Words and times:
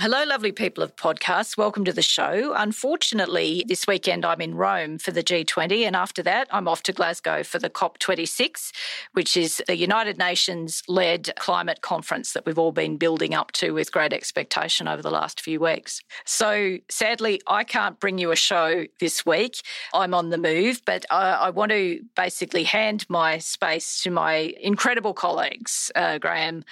Hello, 0.00 0.24
lovely 0.24 0.50
people 0.50 0.82
of 0.82 0.96
podcasts. 0.96 1.56
Welcome 1.56 1.84
to 1.84 1.92
the 1.92 2.02
show. 2.02 2.52
Unfortunately, 2.56 3.64
this 3.68 3.86
weekend 3.86 4.24
I'm 4.24 4.40
in 4.40 4.56
Rome 4.56 4.98
for 4.98 5.12
the 5.12 5.22
G20, 5.22 5.86
and 5.86 5.94
after 5.94 6.20
that, 6.24 6.48
I'm 6.50 6.66
off 6.66 6.82
to 6.82 6.92
Glasgow 6.92 7.44
for 7.44 7.60
the 7.60 7.70
COP26, 7.70 8.72
which 9.12 9.36
is 9.36 9.62
the 9.68 9.76
United 9.76 10.18
Nations 10.18 10.82
led 10.88 11.30
climate 11.36 11.80
conference 11.80 12.32
that 12.32 12.44
we've 12.44 12.58
all 12.58 12.72
been 12.72 12.96
building 12.96 13.34
up 13.34 13.52
to 13.52 13.70
with 13.70 13.92
great 13.92 14.12
expectation 14.12 14.88
over 14.88 15.00
the 15.00 15.12
last 15.12 15.40
few 15.40 15.60
weeks. 15.60 16.00
So, 16.24 16.78
sadly, 16.90 17.40
I 17.46 17.62
can't 17.62 18.00
bring 18.00 18.18
you 18.18 18.32
a 18.32 18.36
show 18.36 18.86
this 18.98 19.24
week. 19.24 19.62
I'm 19.94 20.12
on 20.12 20.30
the 20.30 20.38
move, 20.38 20.82
but 20.84 21.06
I, 21.08 21.34
I 21.34 21.50
want 21.50 21.70
to 21.70 22.00
basically 22.16 22.64
hand 22.64 23.06
my 23.08 23.38
space 23.38 24.02
to 24.02 24.10
my 24.10 24.54
incredible 24.60 25.14
colleagues, 25.14 25.92
uh, 25.94 26.18
Graham 26.18 26.64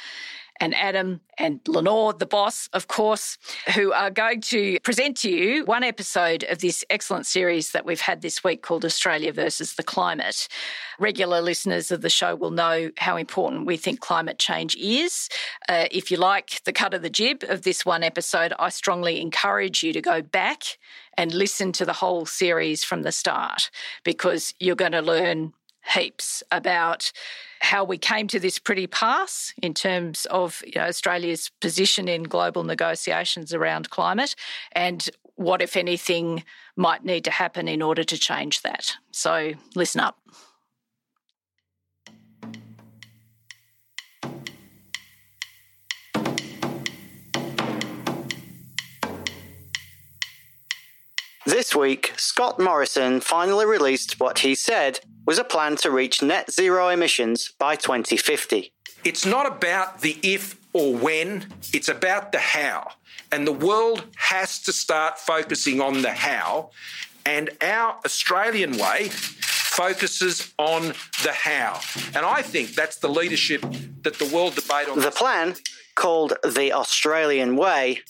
and 0.61 0.75
Adam 0.75 1.21
and 1.39 1.61
Lenore, 1.67 2.13
the 2.13 2.27
boss, 2.27 2.69
of 2.73 2.89
course, 2.89 3.39
who 3.75 3.93
are 3.93 4.11
going 4.11 4.41
to 4.43 4.79
present 4.81 5.17
to 5.19 5.31
you 5.31 5.65
one 5.65 5.83
episode 5.83 6.45
of 6.45 6.59
this 6.59 6.85
excellent 6.91 7.27
series 7.27 7.73
that 7.73 7.85
we've 7.85 8.01
had 8.01 8.23
this 8.23 8.45
week 8.45 8.63
called 8.63 8.85
Australia 8.85 9.33
versus 9.33 9.75
the 9.75 9.83
Climate. 9.83 10.49
Regular 10.99 11.41
listeners 11.41 11.91
of 11.91 12.03
the 12.03 12.11
show 12.11 12.37
will 12.37 12.51
know 12.51 12.91
how 12.99 13.17
important 13.17 13.67
we 13.67 13.77
think 13.77 14.01
climate 14.01 14.39
change 14.39 14.77
is. 14.77 15.29
Uh, 15.69 15.87
if 15.91 16.11
you 16.11 16.17
like 16.17 16.63
the 16.65 16.73
cut 16.73 16.95
of 16.95 17.03
the 17.03 17.11
jib 17.11 17.43
of 17.49 17.63
this 17.63 17.85
one 17.85 18.03
episode, 18.03 18.53
I 18.59 18.69
strongly 18.69 19.21
encourage 19.21 19.83
you 19.83 19.93
to 19.93 20.01
go 20.01 20.23
back 20.23 20.63
and 21.17 21.33
listen 21.33 21.73
to 21.73 21.85
the 21.85 21.93
whole 21.95 22.27
series 22.27 22.85
from 22.85 23.03
the 23.03 23.13
start 23.13 23.71
because 24.05 24.55
you're 24.61 24.77
going 24.77 24.93
to 24.93 25.03
learn 25.03 25.53
heaps 25.95 26.43
about 26.51 27.13
how 27.63 27.85
we 27.85 27.97
came 27.97 28.27
to 28.27 28.41
this 28.41 28.59
pretty 28.59 28.89
pass 28.89 29.55
in 29.63 29.73
terms 29.73 30.27
of 30.27 30.63
you 30.67 30.73
know, 30.77 30.89
Australia's 30.89 31.51
position 31.61 32.09
in 32.09 32.25
global 32.25 32.65
negotiations 32.65 33.55
around 33.55 33.89
climate 33.89 34.35
and 34.73 35.09
what, 35.37 35.63
if 35.63 35.77
anything, 35.77 36.43
might 36.77 37.05
need 37.05 37.25
to 37.25 37.31
happen 37.31 37.69
in 37.69 37.81
order 37.81 38.03
to 38.03 38.19
change 38.19 38.63
that. 38.63 38.97
So 39.13 39.53
listen 39.77 40.01
up. 40.01 40.19
This 51.47 51.75
week, 51.75 52.13
Scott 52.17 52.59
Morrison 52.59 53.21
finally 53.21 53.67
released 53.67 54.19
what 54.19 54.41
he 54.41 54.55
said 54.55 55.01
was 55.27 55.39
a 55.39 55.45
plan 55.45 55.77
to 55.77 55.91
reach 55.91 56.23
net 56.23 56.51
zero 56.51 56.89
emissions 56.89 57.53
by 57.59 57.77
2050. 57.77 58.73
It's 59.05 59.27
not 59.27 59.47
about 59.47 60.01
the 60.01 60.19
if 60.23 60.57
or 60.73 60.95
when, 60.95 61.47
it's 61.73 61.89
about 61.89 62.33
the 62.33 62.39
how. 62.39 62.93
And 63.31 63.47
the 63.47 63.53
world 63.53 64.05
has 64.17 64.61
to 64.61 64.73
start 64.73 65.19
focusing 65.19 65.81
on 65.81 66.03
the 66.03 66.13
how. 66.13 66.71
And 67.25 67.51
our 67.61 67.99
Australian 68.05 68.79
way 68.79 69.09
focuses 69.11 70.53
on 70.59 70.95
the 71.23 71.33
how. 71.33 71.81
And 72.15 72.27
I 72.27 72.43
think 72.43 72.75
that's 72.75 72.97
the 72.97 73.09
leadership 73.09 73.63
that 74.03 74.19
the 74.19 74.27
world 74.27 74.55
debate 74.55 74.89
on. 74.89 74.99
The 75.01 75.11
plan, 75.11 75.55
called 75.95 76.35
the 76.43 76.73
Australian 76.73 77.57
Way, 77.57 78.03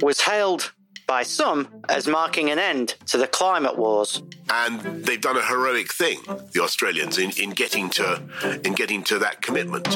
was 0.00 0.20
hailed 0.22 0.72
by 1.08 1.24
some 1.24 1.66
as 1.88 2.06
marking 2.06 2.50
an 2.50 2.58
end 2.58 2.94
to 3.06 3.16
the 3.16 3.26
climate 3.26 3.76
wars. 3.76 4.22
And 4.50 5.04
they've 5.04 5.20
done 5.20 5.36
a 5.36 5.42
heroic 5.44 5.92
thing, 5.92 6.20
the 6.52 6.60
Australians, 6.62 7.18
in, 7.18 7.32
in 7.32 7.50
getting 7.50 7.90
to 7.90 8.22
in 8.62 8.74
getting 8.74 9.02
to 9.04 9.18
that 9.18 9.42
commitment. 9.42 9.88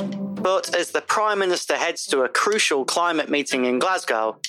But 0.43 0.75
as 0.75 0.91
the 0.91 1.03
Prime 1.03 1.39
Minister 1.39 1.77
heads 1.77 2.07
to 2.07 2.23
a 2.23 2.29
crucial 2.29 2.85
climate 2.85 3.29
meeting 3.29 3.67
in 3.67 3.79
Glasgow, 3.79 4.41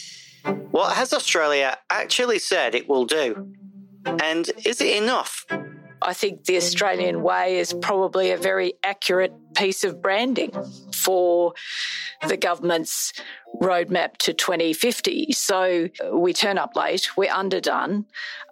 what 0.72 0.96
has 0.96 1.14
Australia 1.14 1.78
actually 1.92 2.40
said 2.40 2.74
it 2.74 2.90
will 2.90 3.06
do? 3.06 3.54
And 4.06 4.50
is 4.66 4.82
it 4.82 4.98
enough? 4.98 5.46
I 6.04 6.14
think 6.14 6.46
the 6.46 6.58
Australian 6.58 7.24
way 7.24 7.58
is 7.58 7.74
probably 7.74 8.32
a 8.32 8.38
very 8.38 8.74
accurate 8.84 9.34
piece 9.56 9.84
of 9.84 10.02
branding 10.02 10.52
for 10.94 11.54
the 12.28 12.38
government's 12.38 13.14
roadmap 13.62 14.18
to 14.18 14.34
2050. 14.34 15.32
So 15.32 15.90
we 16.12 16.34
turn 16.34 16.58
up 16.58 16.76
late, 16.76 17.16
we're 17.16 17.32
underdone, 17.32 18.06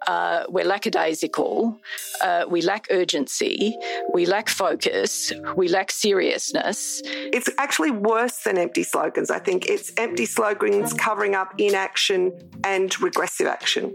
uh, 0.06 0.44
we're 0.48 0.64
lackadaisical, 0.64 1.78
uh, 2.22 2.44
we 2.48 2.62
lack 2.62 2.86
urgency, 2.90 3.76
we 4.12 4.26
lack 4.26 4.48
focus, 4.48 5.32
we 5.56 5.68
lack 5.68 5.90
seriousness. 5.90 7.02
It's 7.04 7.50
actually 7.58 7.90
worse 7.90 8.38
than 8.44 8.58
empty 8.58 8.84
slogans. 8.84 9.30
I 9.30 9.38
think 9.38 9.66
it's 9.66 9.92
empty 9.96 10.26
slogans 10.26 10.92
covering 10.92 11.34
up 11.34 11.54
inaction 11.58 12.32
and 12.64 12.98
regressive 13.00 13.46
action. 13.46 13.94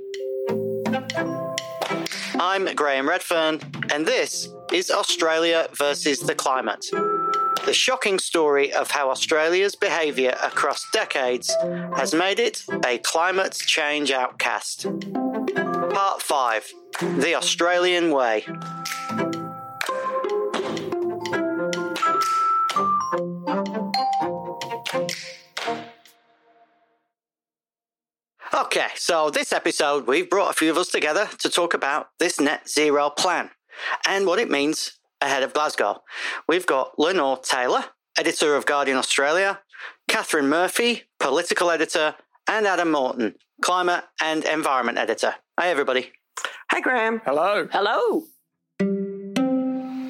I'm 2.40 2.66
Graham 2.76 3.08
Readfearn, 3.08 3.92
and 3.92 4.06
this 4.06 4.50
is 4.72 4.92
Australia 4.92 5.68
versus 5.74 6.20
the 6.20 6.36
climate. 6.36 6.86
The 7.66 7.74
shocking 7.74 8.20
story 8.20 8.72
of 8.72 8.92
how 8.92 9.10
Australia's 9.10 9.76
behaviour 9.76 10.38
across 10.44 10.86
decades 10.94 11.52
has 11.96 12.14
made 12.14 12.40
it 12.40 12.64
a 12.86 13.00
climate 13.00 13.54
change 13.54 14.12
outcast. 14.12 14.86
Part 15.56 16.22
5 16.22 16.72
The 17.00 17.34
Australian 17.36 18.12
Way. 18.12 18.46
Okay, 28.58 28.88
so 28.96 29.30
this 29.30 29.54
episode, 29.54 30.08
we've 30.08 30.32
brought 30.32 30.50
a 30.50 30.54
few 30.54 30.72
of 30.72 30.78
us 30.78 30.88
together 30.88 31.30
to 31.38 31.48
talk 31.48 31.76
about 31.76 32.08
this 32.18 32.40
net 32.40 32.68
zero 32.68 33.12
plan 33.12 33.52
and 34.08 34.26
what 34.26 34.40
it 34.40 34.50
means 34.50 34.94
ahead 35.22 35.44
of 35.44 35.54
Glasgow. 35.54 36.02
We've 36.48 36.66
got 36.66 36.98
Lenore 36.98 37.38
Taylor, 37.38 37.86
editor 38.18 38.56
of 38.56 38.66
Guardian 38.66 38.98
Australia, 38.98 39.60
Katharine 40.08 40.50
Murphy, 40.50 41.04
political 41.20 41.70
editor, 41.70 42.16
and 42.50 42.66
Adam 42.66 42.90
Morton, 42.90 43.36
climate 43.62 44.06
and 44.24 44.44
environment 44.44 44.98
editor. 44.98 45.36
Hi, 45.60 45.70
everybody. 45.70 46.12
Hi, 46.72 46.82
Graham. 46.82 47.22
Hello. 47.26 47.68
Hello. 47.72 48.24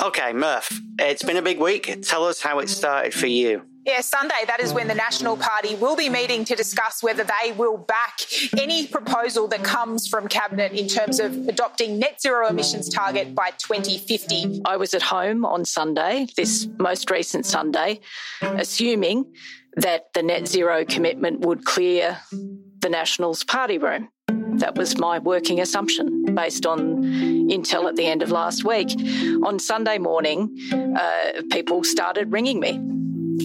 Okay, 0.02 0.32
Murph, 0.32 0.72
it's 1.00 1.24
been 1.24 1.36
a 1.36 1.42
big 1.42 1.60
week. 1.60 2.02
Tell 2.02 2.24
us 2.24 2.42
how 2.42 2.60
it 2.60 2.70
started 2.70 3.14
for 3.14 3.28
you. 3.28 3.64
Yeah, 3.88 4.02
Sunday, 4.02 4.44
that 4.48 4.60
is 4.60 4.74
when 4.74 4.90
the 4.90 4.96
National 4.96 5.38
Party 5.38 5.76
will 5.76 5.96
be 5.96 6.10
meeting 6.10 6.44
to 6.44 6.58
discuss 6.58 7.02
whether 7.02 7.24
they 7.24 7.54
will 7.54 7.78
back 7.78 8.20
any 8.60 8.86
proposal 8.86 9.48
that 9.48 9.64
comes 9.64 10.10
from 10.10 10.28
Cabinet 10.28 10.74
in 10.74 10.90
terms 10.90 11.22
of 11.22 11.48
adopting 11.48 11.98
net 11.98 12.22
zero 12.22 12.50
emissions 12.50 12.90
target 12.90 13.34
by 13.34 13.52
2050. 13.52 14.64
I 14.66 14.76
was 14.76 14.94
at 14.94 15.04
home 15.04 15.46
on 15.46 15.64
Sunday, 15.64 16.28
this 16.36 16.68
most 16.78 17.10
recent 17.10 17.46
Sunday, 17.46 18.02
assuming 18.42 19.34
that 19.78 20.08
the 20.14 20.22
net 20.22 20.50
zero 20.50 20.84
commitment 20.84 21.40
would 21.46 21.64
clear 21.64 22.20
the 22.82 22.90
Nationals 22.90 23.46
party 23.46 23.78
room. 23.78 24.10
That 24.28 24.76
was 24.76 24.98
my 24.98 25.20
working 25.20 25.62
assumption 25.62 26.36
based 26.36 26.66
on 26.66 27.04
intel 27.50 27.88
at 27.88 27.96
the 27.96 28.06
end 28.06 28.22
of 28.22 28.32
last 28.32 28.66
week. 28.66 28.90
On 29.46 29.58
Sunday 29.60 29.98
morning, 29.98 30.58
uh, 30.74 31.44
people 31.50 31.86
started 31.86 32.34
ringing 32.34 32.60
me 32.60 32.82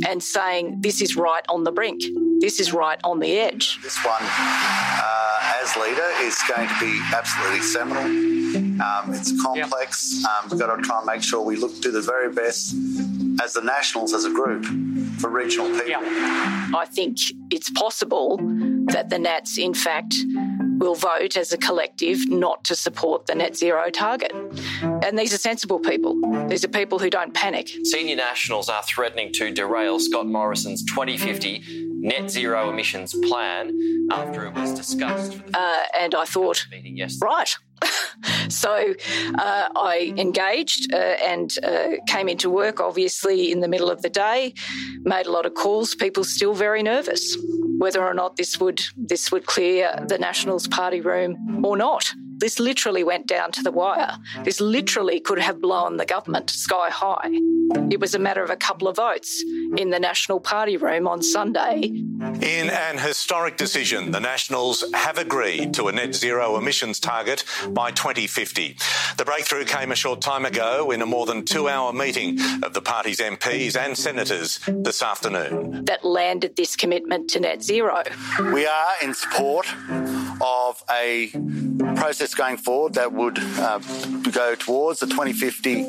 and 0.07 0.23
saying, 0.23 0.81
This 0.81 1.01
is 1.01 1.17
right 1.17 1.45
on 1.49 1.65
the 1.65 1.73
brink. 1.73 2.03
This 2.41 2.61
is 2.61 2.73
right 2.73 2.99
on 3.05 3.21
the 3.21 3.39
edge. 3.39 3.79
This 3.83 3.99
one, 4.05 4.23
uh, 4.23 5.61
as 5.63 5.77
leader, 5.77 6.09
is 6.21 6.39
going 6.49 6.69
to 6.69 6.81
be 6.81 7.01
absolutely 7.15 7.61
seminal. 7.61 8.05
Um, 8.83 9.15
it's 9.15 9.41
complex. 9.43 10.21
Yep. 10.23 10.31
Um, 10.31 10.51
we've 10.51 10.61
got 10.61 10.75
to 10.75 10.83
try 10.83 10.99
and 10.99 11.07
make 11.07 11.23
sure 11.23 11.43
we 11.43 11.57
look 11.57 11.81
do 11.81 11.91
the 11.91 12.01
very 12.01 12.33
best 12.33 12.75
as 13.43 13.55
the 13.55 13.63
Nationals 13.63 14.13
as 14.13 14.25
a 14.25 14.31
group 14.31 14.65
for 15.19 15.31
regional 15.31 15.69
people. 15.69 15.89
Yep. 15.89 16.03
I 16.03 16.87
think 16.91 17.19
it's 17.53 17.71
possible 17.71 18.39
that 18.87 19.11
the 19.11 19.19
Nats, 19.19 19.59
in 19.59 19.75
fact, 19.75 20.17
will 20.79 20.95
vote 20.95 21.37
as 21.37 21.53
a 21.53 21.59
collective 21.59 22.29
not 22.29 22.65
to 22.65 22.75
support 22.75 23.27
the 23.27 23.35
net 23.35 23.57
zero 23.57 23.89
target. 23.91 24.33
And 24.83 25.19
these 25.19 25.33
are 25.33 25.39
sensible 25.39 25.79
people. 25.79 26.19
These 26.49 26.65
are 26.65 26.69
people 26.69 26.99
who 26.99 27.11
don't 27.11 27.33
panic. 27.35 27.71
Senior 27.85 28.17
nationals 28.17 28.69
are 28.69 28.83
threatening 28.83 29.33
to 29.35 29.53
derail 29.53 30.01
Scott 30.01 30.27
Morrison's 30.27 30.85
2050 30.85 31.91
net 32.03 32.31
zero 32.31 32.69
emissions 32.69 33.15
plan 33.15 34.09
after 34.11 34.45
it 34.47 34.55
was 34.55 34.75
discussed. 34.75 35.41
Uh, 35.55 35.83
and 35.99 36.15
I 36.15 36.25
thought, 36.25 36.67
right. 37.21 37.57
so 38.49 38.95
uh, 39.39 39.69
I 39.77 40.13
engaged 40.17 40.93
uh, 40.93 40.97
and 40.97 41.53
uh, 41.63 41.89
came 42.07 42.29
into 42.29 42.51
work, 42.51 42.81
obviously, 42.81 43.53
in 43.53 43.61
the 43.61 43.69
middle 43.69 43.91
of 43.91 44.03
the 44.03 44.11
day, 44.11 44.55
made 45.03 45.27
a 45.27 45.33
lot 45.33 45.47
of 45.47 45.55
calls. 45.55 45.95
People 45.95 46.25
still 46.25 46.55
very 46.55 46.83
nervous 46.83 47.37
whether 47.83 48.07
or 48.07 48.15
not 48.15 48.37
this 48.37 48.61
would 48.61 48.81
this 48.97 49.33
would 49.33 49.45
clear 49.45 49.93
the 50.07 50.17
Nationals 50.17 50.69
party 50.69 51.01
room 51.01 51.65
or 51.65 51.77
not. 51.77 52.15
This 52.43 52.59
literally 52.59 53.05
went 53.05 53.29
down 53.29 53.53
to 53.53 53.63
the 53.63 53.71
wire. 53.71 54.19
This 54.43 54.61
literally 54.61 55.21
could 55.21 55.39
have 55.39 55.61
blown 55.61 55.97
the 55.97 56.05
government 56.05 56.51
sky 56.51 56.91
high. 56.91 57.31
It 57.89 58.01
was 58.01 58.17
a 58.17 58.19
matter 58.19 58.43
of 58.43 58.51
a 58.51 58.57
couple 58.57 58.89
of 58.89 58.97
votes 58.97 59.45
in 59.77 59.91
the 59.91 60.01
National 60.01 60.41
Party 60.41 60.77
room 60.77 61.07
on 61.07 61.23
Sunday. 61.23 61.85
In 61.85 62.69
an 62.69 62.99
historic 62.99 63.57
decision, 63.57 64.11
the 64.11 64.19
Nationals 64.19 64.83
have 64.93 65.19
agreed 65.19 65.73
to 65.75 65.87
a 65.87 65.93
net 65.93 66.17
zero 66.17 66.57
emissions 66.59 66.99
target 66.99 67.45
by 67.69 67.93
2050. 67.93 68.77
The 69.19 69.25
breakthrough 69.25 69.65
came 69.65 69.93
a 69.93 69.95
short 69.95 70.21
time 70.21 70.45
ago 70.45 70.91
in 70.91 71.01
a 71.01 71.07
more 71.07 71.27
than 71.27 71.45
two 71.45 71.69
hour 71.69 71.93
meeting 71.93 72.41
of 72.65 72.75
the 72.75 72.83
party's 72.83 73.21
MPs 73.21 73.77
and 73.77 73.97
senators 73.97 74.59
this 74.67 75.01
afternoon. 75.01 75.85
That 75.85 76.05
landed 76.05 76.57
this 76.57 76.75
commitment 76.75 77.31
to 77.31 77.39
net 77.39 77.63
zero. 77.63 78.03
We 78.53 78.67
are 78.67 78.95
in 79.01 79.15
support 79.15 79.69
of 80.41 80.83
a 80.91 81.31
process 81.95 82.32
going 82.35 82.57
forward 82.57 82.95
that 82.95 83.13
would 83.13 83.39
uh, 83.39 83.79
go 84.31 84.55
towards 84.55 85.01
the 85.01 85.07
2050 85.07 85.87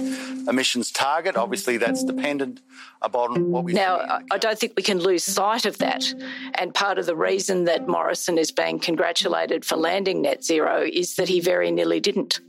emissions 0.48 0.92
target. 0.92 1.36
Obviously, 1.36 1.78
that's 1.78 2.04
dependent 2.04 2.62
upon 3.02 3.52
what 3.52 3.64
we. 3.64 3.74
Do. 3.74 3.78
Now, 3.78 4.20
I 4.32 4.38
don't 4.38 4.58
think 4.58 4.74
we 4.76 4.84
can 4.84 5.00
lose 5.00 5.24
sight 5.24 5.66
of 5.66 5.78
that. 5.80 6.14
And 6.56 6.74
part 6.74 6.98
of 6.98 7.06
the 7.06 7.16
reason 7.16 7.66
that 7.66 7.88
Morrison 7.88 8.38
is 8.38 8.52
being 8.52 8.80
congratulated 8.80 9.66
for 9.66 9.76
landing 9.76 10.22
net 10.22 10.44
zero 10.44 10.84
is 10.84 11.16
that 11.16 11.30
he 11.30 11.40
very 11.40 11.72
nearly 11.72 12.00
didn't. 12.00 12.40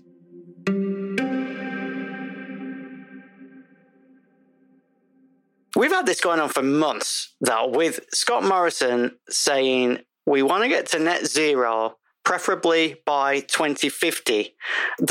We've 5.76 5.90
had 5.90 6.06
this 6.06 6.20
going 6.20 6.38
on 6.38 6.50
for 6.50 6.62
months, 6.62 7.35
though, 7.40 7.67
with 7.67 8.00
Scott 8.12 8.44
Morrison 8.44 9.19
saying 9.29 9.99
we 10.25 10.43
want 10.43 10.62
to 10.62 10.69
get 10.69 10.87
to 10.88 11.00
net 11.00 11.26
zero 11.26 11.97
preferably 12.25 12.97
by 13.05 13.41
2050. 13.41 14.55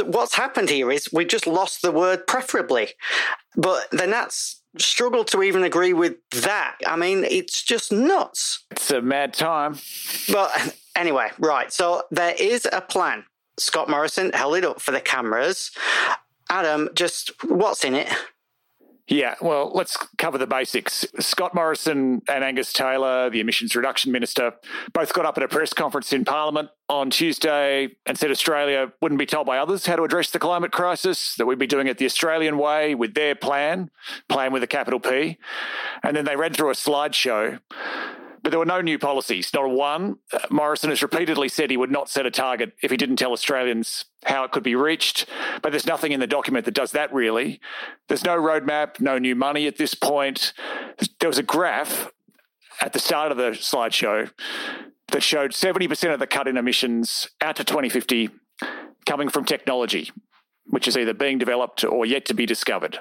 What's 0.04 0.36
happened 0.36 0.70
here 0.70 0.92
is 0.92 1.12
we 1.14 1.26
just 1.26 1.48
lost 1.48 1.82
the 1.82 1.92
word 1.92 2.28
preferably. 2.28 2.90
But 3.56 3.88
then 3.92 4.12
Nats 4.12 4.62
struggle 4.78 5.24
to 5.26 5.44
even 5.44 5.64
agree 5.64 5.94
with 5.94 6.16
that. 6.32 6.78
I 6.86 6.96
mean, 6.96 7.24
it's 7.24 7.64
just 7.64 7.92
nuts. 7.92 8.66
It's 8.72 8.92
a 8.92 9.02
mad 9.02 9.34
time. 9.34 9.78
But 10.32 10.76
anyway, 10.96 11.30
right. 11.40 11.72
So 11.72 12.04
there 12.12 12.36
is 12.40 12.68
a 12.72 12.82
plan. 12.82 13.26
Scott 13.58 13.90
Morrison 13.90 14.32
held 14.34 14.56
it 14.56 14.66
up 14.66 14.82
for 14.82 14.92
the 14.92 15.02
cameras. 15.02 15.72
Adam, 16.50 16.90
just 16.96 17.32
what's 17.44 17.84
in 17.84 17.94
it? 17.96 18.12
Yeah, 19.08 19.36
well, 19.42 19.70
let's 19.74 19.98
cover 20.18 20.38
the 20.38 20.48
basics. 20.48 21.06
Scott 21.20 21.54
Morrison 21.54 22.22
and 22.30 22.44
Angus 22.44 22.72
Taylor, 22.72 23.30
the 23.30 23.42
emissions 23.42 23.76
reduction 23.76 24.14
minister, 24.14 24.54
both 24.94 25.14
got 25.14 25.26
up 25.26 25.38
at 25.38 25.44
a 25.44 25.50
press 25.50 25.74
conference 25.74 26.14
in 26.14 26.24
Parliament 26.24 26.70
on 26.88 27.10
Tuesday 27.10 27.90
and 28.06 28.18
said 28.18 28.32
Australia 28.32 28.94
wouldn't 29.02 29.20
be 29.20 29.26
told 29.26 29.46
by 29.46 29.58
others 29.58 29.86
how 29.86 29.98
to 29.98 30.04
address 30.04 30.32
the 30.32 30.40
climate 30.40 30.72
crisis, 30.72 31.36
that 31.36 31.46
we'd 31.46 31.60
be 31.60 31.68
doing 31.68 31.88
it 31.88 31.98
the 31.98 32.06
Australian 32.06 32.58
way 32.58 32.96
with 32.96 33.14
their 33.14 33.36
plan, 33.36 33.92
plan 34.30 34.54
with 34.54 34.64
a 34.64 34.68
capital 34.68 35.02
P. 35.02 35.38
And 36.02 36.16
then 36.16 36.24
they 36.24 36.38
read 36.38 36.56
through 36.56 36.70
a 36.70 36.74
slideshow 36.74 37.60
but 38.44 38.50
there 38.52 38.60
were 38.60 38.66
no 38.66 38.82
new 38.82 39.00
policies, 39.00 39.54
not 39.54 39.70
one. 39.70 40.18
Uh, 40.32 40.40
Morrison 40.52 40.90
has 40.90 41.02
repeatedly 41.02 41.48
said 41.48 41.72
he 41.72 41.78
would 41.78 41.92
not 41.92 42.10
set 42.10 42.26
a 42.26 42.32
target 42.32 42.74
if 42.84 42.92
he 42.92 42.98
didn't 42.98 43.16
tell 43.16 43.32
Australians 43.32 44.06
how 44.26 44.44
it 44.44 44.52
could 44.52 44.64
be 44.64 44.76
reached. 44.76 45.26
But 45.62 45.72
there's 45.72 45.88
nothing 45.88 46.12
in 46.12 46.20
the 46.20 46.28
document 46.28 46.66
that 46.66 46.74
does 46.74 46.92
that 46.92 47.14
really. 47.14 47.62
There's 48.10 48.26
no 48.26 48.38
roadmap, 48.38 49.00
no 49.00 49.18
new 49.18 49.34
money 49.34 49.66
at 49.66 49.78
this 49.78 49.94
point. 49.94 50.54
There 51.20 51.30
was 51.30 51.38
a 51.38 51.44
graph 51.44 52.12
at 52.82 52.92
the 52.92 53.00
start 53.00 53.32
of 53.32 53.38
the 53.38 53.52
slideshow 53.52 54.30
that 55.12 55.24
showed 55.24 55.52
70% 55.52 56.14
of 56.14 56.20
the 56.20 56.28
cut 56.28 56.48
in 56.48 56.58
emissions 56.58 57.30
out 57.40 57.56
to 57.56 57.64
2050 57.64 58.30
coming 59.06 59.30
from 59.30 59.46
technology, 59.46 60.12
which 60.66 60.88
is 60.88 60.98
either 60.98 61.14
being 61.14 61.38
developed 61.38 61.86
or 61.86 62.06
yet 62.06 62.26
to 62.26 62.34
be 62.34 62.46
discovered. 62.46 63.00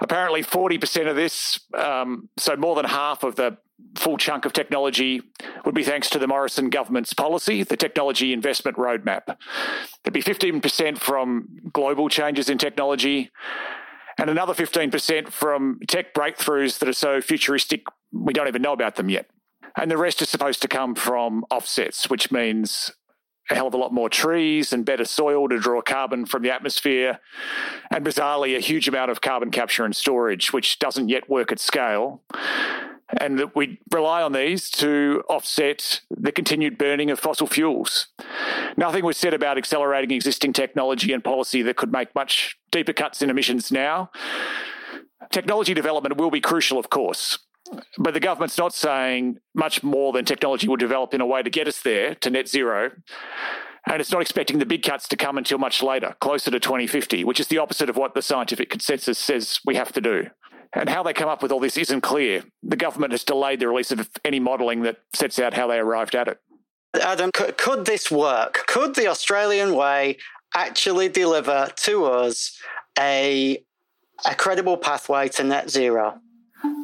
Apparently, 0.00 0.42
40% 0.42 1.08
of 1.08 1.16
this, 1.16 1.60
um, 1.72 2.28
so 2.36 2.56
more 2.56 2.74
than 2.74 2.84
half 2.84 3.22
of 3.22 3.36
the 3.36 3.58
full 3.96 4.16
chunk 4.16 4.44
of 4.44 4.52
technology 4.52 5.22
would 5.64 5.74
be 5.74 5.84
thanks 5.84 6.10
to 6.10 6.18
the 6.18 6.26
Morrison 6.26 6.70
government's 6.70 7.12
policy, 7.12 7.62
the 7.62 7.76
Technology 7.76 8.32
Investment 8.32 8.76
Roadmap. 8.76 9.36
There'd 10.02 10.12
be 10.12 10.22
15% 10.22 10.98
from 10.98 11.48
global 11.72 12.08
changes 12.08 12.48
in 12.48 12.58
technology 12.58 13.30
and 14.18 14.30
another 14.30 14.54
15% 14.54 15.28
from 15.28 15.80
tech 15.88 16.14
breakthroughs 16.14 16.78
that 16.78 16.88
are 16.88 16.92
so 16.92 17.20
futuristic 17.20 17.84
we 18.12 18.32
don't 18.32 18.48
even 18.48 18.62
know 18.62 18.72
about 18.72 18.94
them 18.94 19.08
yet. 19.08 19.26
And 19.76 19.90
the 19.90 19.96
rest 19.96 20.22
is 20.22 20.28
supposed 20.28 20.62
to 20.62 20.68
come 20.68 20.94
from 20.94 21.44
offsets, 21.50 22.08
which 22.08 22.30
means 22.30 22.92
a 23.50 23.56
hell 23.56 23.66
of 23.66 23.74
a 23.74 23.76
lot 23.76 23.92
more 23.92 24.08
trees 24.08 24.72
and 24.72 24.84
better 24.84 25.04
soil 25.04 25.48
to 25.48 25.58
draw 25.58 25.82
carbon 25.82 26.26
from 26.26 26.42
the 26.42 26.50
atmosphere, 26.50 27.18
and 27.90 28.04
bizarrely, 28.04 28.56
a 28.56 28.60
huge 28.60 28.88
amount 28.88 29.10
of 29.10 29.20
carbon 29.20 29.50
capture 29.50 29.84
and 29.84 29.94
storage, 29.94 30.52
which 30.52 30.78
doesn't 30.78 31.08
yet 31.08 31.28
work 31.28 31.52
at 31.52 31.58
scale 31.58 32.22
and 33.20 33.38
that 33.38 33.54
we 33.54 33.78
rely 33.92 34.22
on 34.22 34.32
these 34.32 34.70
to 34.70 35.22
offset 35.28 36.00
the 36.10 36.32
continued 36.32 36.78
burning 36.78 37.10
of 37.10 37.20
fossil 37.20 37.46
fuels. 37.46 38.08
Nothing 38.76 39.04
was 39.04 39.16
said 39.16 39.34
about 39.34 39.58
accelerating 39.58 40.10
existing 40.10 40.52
technology 40.52 41.12
and 41.12 41.22
policy 41.22 41.62
that 41.62 41.76
could 41.76 41.92
make 41.92 42.14
much 42.14 42.56
deeper 42.70 42.92
cuts 42.92 43.22
in 43.22 43.30
emissions 43.30 43.70
now. 43.70 44.10
Technology 45.30 45.74
development 45.74 46.16
will 46.16 46.30
be 46.30 46.40
crucial, 46.40 46.78
of 46.78 46.90
course, 46.90 47.38
but 47.98 48.14
the 48.14 48.20
government's 48.20 48.58
not 48.58 48.74
saying 48.74 49.38
much 49.54 49.82
more 49.82 50.12
than 50.12 50.24
technology 50.24 50.68
will 50.68 50.76
develop 50.76 51.14
in 51.14 51.20
a 51.20 51.26
way 51.26 51.42
to 51.42 51.50
get 51.50 51.68
us 51.68 51.80
there 51.82 52.14
to 52.16 52.30
net 52.30 52.48
zero. 52.48 52.90
And 53.86 54.00
it's 54.00 54.10
not 54.10 54.22
expecting 54.22 54.58
the 54.58 54.66
big 54.66 54.82
cuts 54.82 55.08
to 55.08 55.16
come 55.16 55.36
until 55.36 55.58
much 55.58 55.82
later, 55.82 56.16
closer 56.20 56.50
to 56.50 56.58
2050, 56.58 57.22
which 57.24 57.38
is 57.38 57.48
the 57.48 57.58
opposite 57.58 57.90
of 57.90 57.96
what 57.96 58.14
the 58.14 58.22
scientific 58.22 58.70
consensus 58.70 59.18
says 59.18 59.60
we 59.66 59.74
have 59.74 59.92
to 59.92 60.00
do. 60.00 60.30
And 60.74 60.88
how 60.88 61.02
they 61.02 61.12
come 61.12 61.28
up 61.28 61.42
with 61.42 61.52
all 61.52 61.60
this 61.60 61.76
isn't 61.76 62.00
clear. 62.00 62.42
The 62.62 62.76
government 62.76 63.12
has 63.12 63.24
delayed 63.24 63.60
the 63.60 63.68
release 63.68 63.92
of 63.92 64.10
any 64.24 64.40
modelling 64.40 64.82
that 64.82 64.96
sets 65.14 65.38
out 65.38 65.54
how 65.54 65.68
they 65.68 65.78
arrived 65.78 66.14
at 66.14 66.28
it. 66.28 66.38
Adam, 67.00 67.30
could, 67.32 67.56
could 67.56 67.84
this 67.86 68.10
work? 68.10 68.64
Could 68.66 68.94
the 68.94 69.08
Australian 69.08 69.74
way 69.74 70.18
actually 70.54 71.08
deliver 71.08 71.70
to 71.76 72.04
us 72.04 72.58
a, 72.98 73.64
a 74.28 74.34
credible 74.34 74.76
pathway 74.76 75.28
to 75.30 75.44
net 75.44 75.70
zero? 75.70 76.20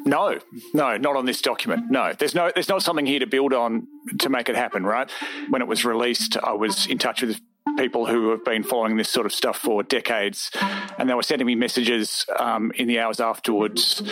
No, 0.05 0.39
no, 0.75 0.97
not 0.97 1.17
on 1.17 1.27
this 1.27 1.41
document. 1.41 1.91
No, 1.91 2.13
there's 2.19 2.35
no, 2.35 2.51
there's 2.55 2.69
not 2.69 2.83
something 2.83 3.07
here 3.07 3.19
to 3.19 3.27
build 3.27 3.53
on 3.53 3.87
to 4.19 4.29
make 4.29 4.49
it 4.49 4.57
happen. 4.57 4.85
Right? 4.85 5.11
When 5.49 5.63
it 5.63 5.69
was 5.69 5.85
released, 5.85 6.37
I 6.43 6.53
was 6.53 6.87
in 6.87 6.99
touch 6.99 7.23
with 7.23 7.41
people 7.77 8.07
who 8.07 8.31
have 8.31 8.45
been 8.45 8.63
following 8.63 8.97
this 8.97 9.09
sort 9.09 9.27
of 9.27 9.33
stuff 9.33 9.59
for 9.59 9.83
decades, 9.83 10.51
and 10.99 11.09
they 11.09 11.15
were 11.15 11.23
sending 11.23 11.47
me 11.47 11.55
messages 11.55 12.27
um, 12.39 12.73
in 12.77 12.89
the 12.89 12.99
hours 12.99 13.21
afterwards. 13.21 14.03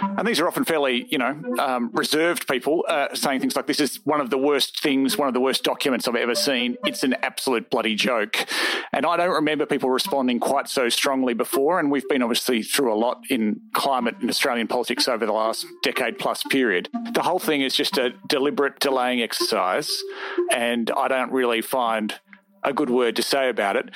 And 0.00 0.26
these 0.26 0.40
are 0.40 0.48
often 0.48 0.64
fairly, 0.64 1.06
you 1.10 1.18
know, 1.18 1.40
um, 1.58 1.90
reserved 1.92 2.48
people 2.48 2.84
uh, 2.88 3.14
saying 3.14 3.40
things 3.40 3.56
like, 3.56 3.66
"This 3.66 3.80
is 3.80 4.00
one 4.04 4.20
of 4.20 4.30
the 4.30 4.38
worst 4.38 4.80
things, 4.80 5.16
one 5.16 5.28
of 5.28 5.34
the 5.34 5.40
worst 5.40 5.64
documents 5.64 6.08
I've 6.08 6.16
ever 6.16 6.34
seen. 6.34 6.76
It's 6.84 7.02
an 7.04 7.14
absolute 7.22 7.70
bloody 7.70 7.94
joke." 7.94 8.46
And 8.92 9.04
I 9.06 9.16
don't 9.16 9.34
remember 9.34 9.66
people 9.66 9.90
responding 9.90 10.40
quite 10.40 10.68
so 10.68 10.88
strongly 10.88 11.34
before. 11.34 11.78
And 11.78 11.90
we've 11.90 12.08
been 12.08 12.22
obviously 12.22 12.62
through 12.62 12.92
a 12.92 12.96
lot 12.96 13.22
in 13.30 13.60
climate 13.72 14.16
and 14.20 14.30
Australian 14.30 14.68
politics 14.68 15.08
over 15.08 15.26
the 15.26 15.32
last 15.32 15.66
decade 15.82 16.18
plus 16.18 16.42
period. 16.44 16.88
The 17.12 17.22
whole 17.22 17.38
thing 17.38 17.60
is 17.62 17.74
just 17.74 17.98
a 17.98 18.10
deliberate 18.26 18.80
delaying 18.80 19.22
exercise, 19.22 20.02
and 20.50 20.90
I 20.90 21.08
don't 21.08 21.32
really 21.32 21.60
find 21.60 22.14
a 22.62 22.72
good 22.72 22.90
word 22.90 23.16
to 23.16 23.22
say 23.22 23.48
about 23.48 23.76
it. 23.76 23.90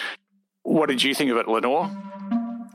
What 0.62 0.88
did 0.88 1.02
you 1.02 1.14
think 1.14 1.31
of 1.31 1.37
it, 1.37 1.49
Lenore? 1.49 1.90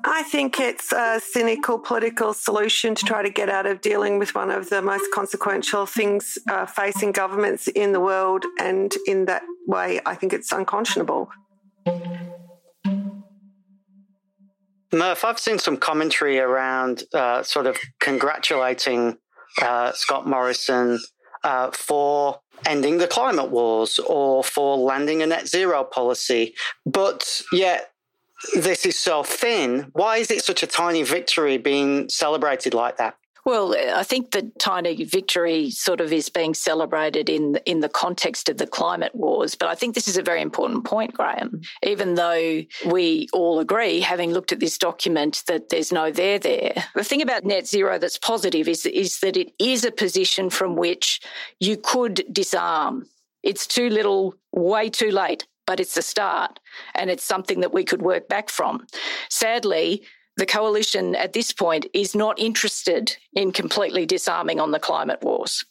I 0.03 0.23
think 0.23 0.59
it's 0.59 0.93
a 0.93 1.19
cynical 1.19 1.79
political 1.79 2.33
solution 2.33 2.95
to 2.95 3.05
try 3.05 3.23
to 3.23 3.29
get 3.29 3.49
out 3.49 3.65
of 3.65 3.81
dealing 3.81 4.19
with 4.19 4.35
one 4.35 4.51
of 4.51 4.69
the 4.69 4.81
most 4.81 5.05
consequential 5.13 5.85
things 5.85 6.37
uh, 6.49 6.65
facing 6.65 7.11
governments 7.11 7.67
in 7.67 7.91
the 7.91 7.99
world. 7.99 8.45
And 8.59 8.93
in 9.05 9.25
that 9.25 9.43
way, 9.67 9.99
I 10.05 10.15
think 10.15 10.33
it's 10.33 10.51
unconscionable. 10.51 11.29
Murph, 14.93 15.25
I've 15.25 15.39
seen 15.39 15.59
some 15.59 15.77
commentary 15.77 16.39
around 16.39 17.03
uh, 17.13 17.43
sort 17.43 17.67
of 17.67 17.77
congratulating 17.99 19.17
uh, 19.61 19.91
Scott 19.91 20.25
Morrison 20.25 20.99
uh, 21.47 21.71
for 21.71 22.41
ending 22.65 22.97
the 22.97 23.07
climate 23.07 23.49
wars 23.49 23.99
or 23.99 24.43
for 24.43 24.75
landing 24.77 25.21
a 25.21 25.25
net 25.25 25.47
zero 25.47 25.85
policy. 25.85 26.53
But 26.85 27.41
yet, 27.53 27.91
this 28.53 28.85
is 28.85 28.99
so 28.99 29.23
thin. 29.23 29.89
Why 29.93 30.17
is 30.17 30.29
it 30.29 30.43
such 30.43 30.61
a 30.61 30.67
tiny 30.67 31.03
victory 31.03 31.57
being 31.57 32.09
celebrated 32.09 32.73
like 32.73 32.97
that? 32.97 33.15
Well, 33.47 33.73
I 33.95 34.03
think 34.03 34.31
the 34.31 34.51
tiny 34.59 35.05
victory 35.05 35.69
sort 35.69 36.01
of 36.01 36.11
is 36.11 36.27
being 36.27 36.53
celebrated 36.53 37.29
in 37.29 37.55
in 37.65 37.79
the 37.79 37.87
context 37.87 38.49
of 38.49 38.57
the 38.57 38.67
climate 38.67 39.15
wars. 39.15 39.55
But 39.55 39.69
I 39.69 39.75
think 39.75 39.95
this 39.95 40.09
is 40.09 40.17
a 40.17 40.21
very 40.21 40.41
important 40.41 40.83
point, 40.83 41.13
Graham. 41.13 41.51
Mm-hmm. 41.51 41.89
Even 41.89 42.15
though 42.15 42.63
we 42.85 43.29
all 43.31 43.61
agree, 43.61 44.01
having 44.01 44.33
looked 44.33 44.51
at 44.51 44.59
this 44.59 44.77
document, 44.77 45.43
that 45.47 45.69
there's 45.69 45.93
no 45.93 46.11
there 46.11 46.39
there. 46.39 46.73
The 46.93 47.05
thing 47.05 47.21
about 47.21 47.45
net 47.45 47.65
zero 47.65 47.97
that's 47.97 48.17
positive 48.17 48.67
is 48.67 48.85
is 48.85 49.21
that 49.21 49.37
it 49.37 49.53
is 49.59 49.85
a 49.85 49.91
position 49.91 50.49
from 50.49 50.75
which 50.75 51.21
you 51.61 51.77
could 51.77 52.25
disarm. 52.29 53.05
It's 53.43 53.65
too 53.65 53.89
little, 53.89 54.35
way 54.51 54.89
too 54.89 55.11
late 55.11 55.47
but 55.65 55.81
it's 55.81 55.97
a 55.97 56.01
start 56.01 56.59
and 56.95 57.11
it's 57.11 57.25
something 57.25 57.59
that 57.59 57.73
we 57.73 57.83
could 57.83 58.01
work 58.01 58.29
back 58.29 58.49
from. 58.49 58.87
Sadly, 59.29 60.01
the 60.37 60.45
coalition 60.45 61.15
at 61.15 61.33
this 61.33 61.51
point 61.51 61.87
is 61.93 62.15
not 62.15 62.39
interested 62.39 63.17
in 63.33 63.51
completely 63.51 64.05
disarming 64.05 64.59
on 64.59 64.71
the 64.71 64.79
climate 64.79 65.21
wars. 65.23 65.65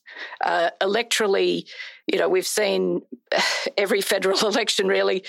Uh, 0.44 0.70
electorally, 0.80 1.66
you 2.06 2.18
know, 2.18 2.28
we've 2.28 2.46
seen 2.46 3.02
every 3.76 4.00
federal 4.00 4.38
election 4.46 4.88
really 4.88 5.25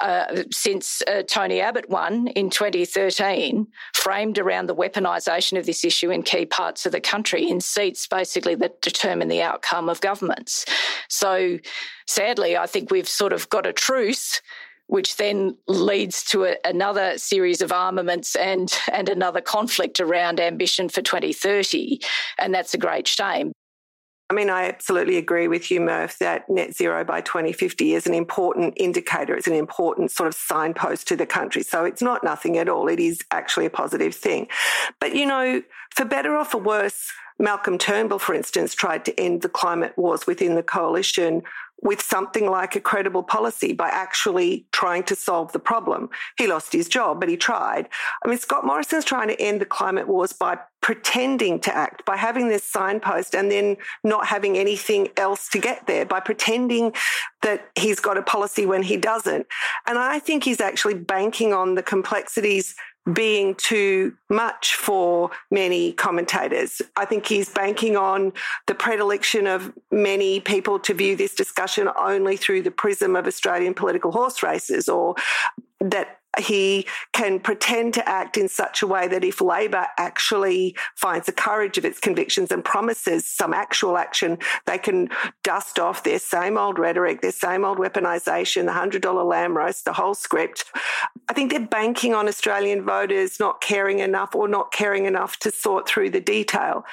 uh, 0.00 0.42
since 0.50 1.02
uh, 1.06 1.22
Tony 1.22 1.60
Abbott 1.60 1.88
won 1.88 2.28
in 2.28 2.50
2013, 2.50 3.66
framed 3.94 4.38
around 4.38 4.66
the 4.66 4.74
weaponisation 4.74 5.58
of 5.58 5.66
this 5.66 5.84
issue 5.84 6.10
in 6.10 6.22
key 6.22 6.46
parts 6.46 6.84
of 6.84 6.92
the 6.92 7.00
country 7.00 7.48
in 7.48 7.60
seats 7.60 8.06
basically 8.06 8.56
that 8.56 8.82
determine 8.82 9.28
the 9.28 9.42
outcome 9.42 9.88
of 9.88 10.00
governments. 10.00 10.64
So 11.08 11.58
sadly, 12.06 12.56
I 12.56 12.66
think 12.66 12.90
we've 12.90 13.08
sort 13.08 13.32
of 13.32 13.48
got 13.50 13.66
a 13.66 13.72
truce 13.72 14.40
which 14.90 15.16
then 15.18 15.56
leads 15.68 16.24
to 16.24 16.44
a, 16.44 16.56
another 16.64 17.16
series 17.16 17.62
of 17.62 17.70
armaments 17.70 18.34
and, 18.34 18.76
and 18.92 19.08
another 19.08 19.40
conflict 19.40 20.00
around 20.00 20.40
ambition 20.40 20.88
for 20.88 21.00
2030. 21.00 22.00
And 22.38 22.52
that's 22.52 22.74
a 22.74 22.78
great 22.78 23.06
shame. 23.06 23.52
I 24.28 24.32
mean, 24.32 24.50
I 24.50 24.66
absolutely 24.66 25.16
agree 25.16 25.46
with 25.46 25.70
you, 25.70 25.80
Murph, 25.80 26.18
that 26.18 26.50
net 26.50 26.74
zero 26.74 27.04
by 27.04 27.20
2050 27.20 27.94
is 27.94 28.06
an 28.08 28.14
important 28.14 28.74
indicator. 28.76 29.36
It's 29.36 29.46
an 29.46 29.54
important 29.54 30.10
sort 30.10 30.26
of 30.26 30.34
signpost 30.34 31.06
to 31.08 31.16
the 31.16 31.26
country. 31.26 31.62
So 31.62 31.84
it's 31.84 32.02
not 32.02 32.24
nothing 32.24 32.58
at 32.58 32.68
all. 32.68 32.88
It 32.88 32.98
is 32.98 33.20
actually 33.30 33.66
a 33.66 33.70
positive 33.70 34.14
thing. 34.14 34.48
But, 35.00 35.14
you 35.14 35.26
know, 35.26 35.62
for 35.94 36.04
better 36.04 36.36
or 36.36 36.44
for 36.44 36.58
worse, 36.58 37.12
Malcolm 37.40 37.78
Turnbull, 37.78 38.18
for 38.18 38.34
instance, 38.34 38.74
tried 38.74 39.04
to 39.06 39.18
end 39.18 39.42
the 39.42 39.48
climate 39.48 39.96
wars 39.96 40.26
within 40.26 40.56
the 40.56 40.62
coalition 40.62 41.42
with 41.82 42.02
something 42.02 42.50
like 42.50 42.76
a 42.76 42.80
credible 42.80 43.22
policy 43.22 43.72
by 43.72 43.88
actually 43.88 44.66
trying 44.72 45.02
to 45.04 45.16
solve 45.16 45.52
the 45.52 45.58
problem. 45.58 46.10
He 46.36 46.46
lost 46.46 46.72
his 46.72 46.88
job, 46.88 47.20
but 47.20 47.28
he 47.28 47.36
tried. 47.36 47.88
I 48.24 48.28
mean, 48.28 48.38
Scott 48.38 48.66
Morrison's 48.66 49.04
trying 49.04 49.28
to 49.28 49.40
end 49.40 49.60
the 49.60 49.66
climate 49.66 50.06
wars 50.06 50.32
by 50.32 50.58
pretending 50.82 51.60
to 51.60 51.74
act, 51.74 52.04
by 52.04 52.16
having 52.16 52.48
this 52.48 52.64
signpost 52.64 53.34
and 53.34 53.50
then 53.50 53.76
not 54.02 54.26
having 54.26 54.56
anything 54.56 55.08
else 55.16 55.48
to 55.50 55.58
get 55.58 55.86
there, 55.86 56.04
by 56.04 56.20
pretending 56.20 56.92
that 57.42 57.68
he's 57.76 58.00
got 58.00 58.16
a 58.16 58.22
policy 58.22 58.66
when 58.66 58.82
he 58.82 58.96
doesn't. 58.96 59.46
And 59.86 59.98
I 59.98 60.18
think 60.18 60.44
he's 60.44 60.60
actually 60.60 60.94
banking 60.94 61.52
on 61.52 61.74
the 61.74 61.82
complexities 61.82 62.74
being 63.12 63.54
too 63.54 64.14
much 64.28 64.74
for 64.74 65.30
many 65.50 65.92
commentators. 65.92 66.82
I 66.96 67.04
think 67.04 67.26
he's 67.26 67.48
banking 67.48 67.96
on 67.96 68.32
the 68.66 68.74
predilection 68.74 69.46
of 69.46 69.72
many 69.90 70.40
people 70.40 70.78
to 70.80 70.94
view 70.94 71.16
this 71.16 71.34
discussion 71.34 71.88
only 71.98 72.36
through 72.36 72.62
the 72.62 72.70
prism 72.70 73.16
of 73.16 73.26
Australian 73.26 73.74
political 73.74 74.12
horse 74.12 74.42
races 74.42 74.88
or 74.88 75.14
that 75.80 76.19
he 76.38 76.86
can 77.12 77.40
pretend 77.40 77.94
to 77.94 78.08
act 78.08 78.36
in 78.36 78.48
such 78.48 78.82
a 78.82 78.86
way 78.86 79.08
that 79.08 79.24
if 79.24 79.40
Labor 79.40 79.86
actually 79.98 80.76
finds 80.94 81.26
the 81.26 81.32
courage 81.32 81.76
of 81.76 81.84
its 81.84 81.98
convictions 81.98 82.52
and 82.52 82.64
promises 82.64 83.26
some 83.26 83.52
actual 83.52 83.98
action, 83.98 84.38
they 84.66 84.78
can 84.78 85.08
dust 85.42 85.78
off 85.78 86.04
their 86.04 86.18
same 86.18 86.56
old 86.56 86.78
rhetoric, 86.78 87.20
their 87.20 87.32
same 87.32 87.64
old 87.64 87.78
weaponisation, 87.78 88.66
the 88.66 88.98
$100 89.00 89.24
lamb 89.24 89.56
roast, 89.56 89.84
the 89.84 89.92
whole 89.92 90.14
script. 90.14 90.64
I 91.28 91.32
think 91.32 91.50
they're 91.50 91.60
banking 91.60 92.14
on 92.14 92.28
Australian 92.28 92.84
voters 92.84 93.40
not 93.40 93.60
caring 93.60 93.98
enough 93.98 94.34
or 94.34 94.46
not 94.46 94.72
caring 94.72 95.06
enough 95.06 95.38
to 95.40 95.50
sort 95.50 95.88
through 95.88 96.10
the 96.10 96.20
detail. 96.20 96.84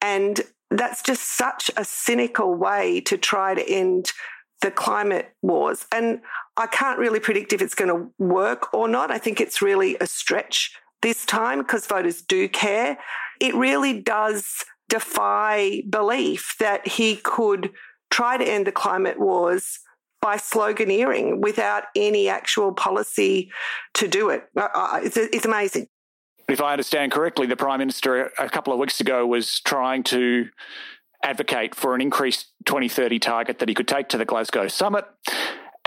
And 0.00 0.40
that's 0.70 1.02
just 1.02 1.36
such 1.36 1.70
a 1.76 1.84
cynical 1.84 2.54
way 2.54 3.00
to 3.02 3.16
try 3.16 3.54
to 3.54 3.70
end 3.70 4.12
the 4.62 4.70
climate 4.70 5.34
wars. 5.42 5.86
And 5.92 6.20
I 6.56 6.66
can't 6.66 6.98
really 6.98 7.20
predict 7.20 7.52
if 7.52 7.60
it's 7.60 7.74
going 7.74 7.88
to 7.88 8.10
work 8.18 8.72
or 8.72 8.88
not. 8.88 9.10
I 9.10 9.18
think 9.18 9.40
it's 9.40 9.60
really 9.60 9.96
a 10.00 10.06
stretch 10.06 10.72
this 11.02 11.26
time 11.26 11.58
because 11.58 11.86
voters 11.86 12.22
do 12.22 12.48
care. 12.48 12.98
It 13.40 13.54
really 13.54 14.00
does 14.00 14.64
defy 14.88 15.82
belief 15.90 16.54
that 16.58 16.86
he 16.88 17.16
could 17.16 17.72
try 18.10 18.36
to 18.36 18.44
end 18.44 18.66
the 18.66 18.72
climate 18.72 19.18
wars 19.18 19.80
by 20.22 20.36
sloganeering 20.36 21.40
without 21.40 21.84
any 21.94 22.28
actual 22.28 22.72
policy 22.72 23.50
to 23.94 24.08
do 24.08 24.30
it. 24.30 24.44
It's, 24.56 25.44
amazing. 25.44 25.88
If 26.48 26.60
I 26.60 26.72
understand 26.72 27.12
correctly, 27.12 27.46
the 27.46 27.56
Prime 27.56 27.80
Minister 27.80 28.32
a 28.38 28.48
couple 28.48 28.72
of 28.72 28.78
weeks 28.78 29.00
ago 29.00 29.26
was 29.26 29.60
trying 29.60 30.04
to 30.04 30.48
advocate 31.22 31.74
for 31.74 31.94
an 31.94 32.00
increased 32.00 32.52
2030 32.64 33.18
target 33.18 33.58
that 33.58 33.68
he 33.68 33.74
could 33.74 33.88
take 33.88 34.08
to 34.08 34.18
the 34.18 34.24
Glasgow 34.24 34.68
summit 34.68 35.04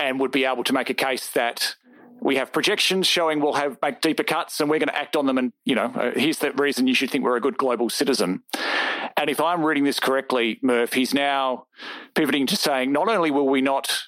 and 0.10 0.20
would 0.20 0.32
be 0.32 0.44
able 0.44 0.64
to 0.64 0.74
make 0.74 0.90
a 0.90 0.94
case 0.94 1.30
that 1.30 1.76
we 2.20 2.36
have 2.36 2.52
projections 2.52 3.08
showing 3.08 3.40
we'll 3.40 3.54
have 3.54 3.78
make 3.82 4.02
deeper 4.02 4.24
cuts 4.24 4.60
and 4.60 4.70
we're 4.70 4.80
going 4.80 4.90
to 4.90 4.98
act 4.98 5.16
on 5.16 5.26
them 5.26 5.38
and 5.38 5.54
you 5.64 5.76
know 5.76 5.86
uh, 5.86 6.12
here's 6.16 6.40
the 6.40 6.52
reason 6.54 6.88
you 6.88 6.96
should 6.96 7.10
think 7.10 7.24
we're 7.24 7.38
a 7.38 7.42
good 7.42 7.58
global 7.58 7.90
citizen. 7.90 8.44
And 9.16 9.30
if 9.30 9.40
i'm 9.40 9.64
reading 9.64 9.84
this 9.84 10.00
correctly 10.00 10.60
murph 10.62 10.94
he's 10.94 11.14
now 11.14 11.66
pivoting 12.16 12.48
to 12.48 12.56
saying 12.56 12.92
not 12.92 13.08
only 13.08 13.32
will 13.32 13.48
we 13.48 13.62
not 13.62 14.02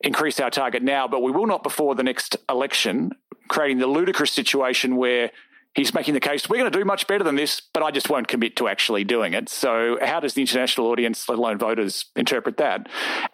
increase 0.00 0.40
our 0.40 0.50
target 0.50 0.82
now 0.82 1.06
but 1.06 1.22
we 1.22 1.30
will 1.30 1.46
not 1.46 1.62
before 1.62 1.94
the 1.94 2.02
next 2.02 2.36
election 2.48 3.12
creating 3.48 3.78
the 3.78 3.86
ludicrous 3.86 4.32
situation 4.32 4.96
where 4.96 5.30
he's 5.74 5.92
making 5.92 6.14
the 6.14 6.20
case 6.20 6.48
we're 6.48 6.58
going 6.58 6.70
to 6.70 6.78
do 6.78 6.84
much 6.84 7.06
better 7.06 7.24
than 7.24 7.36
this, 7.36 7.60
but 7.72 7.82
I 7.82 7.90
just 7.90 8.08
won't 8.08 8.28
commit 8.28 8.56
to 8.56 8.68
actually 8.68 9.04
doing 9.04 9.34
it. 9.34 9.48
So, 9.48 9.98
how 10.00 10.20
does 10.20 10.34
the 10.34 10.40
international 10.40 10.86
audience, 10.86 11.28
let 11.28 11.38
alone 11.38 11.58
voters, 11.58 12.06
interpret 12.16 12.56
that? 12.58 12.88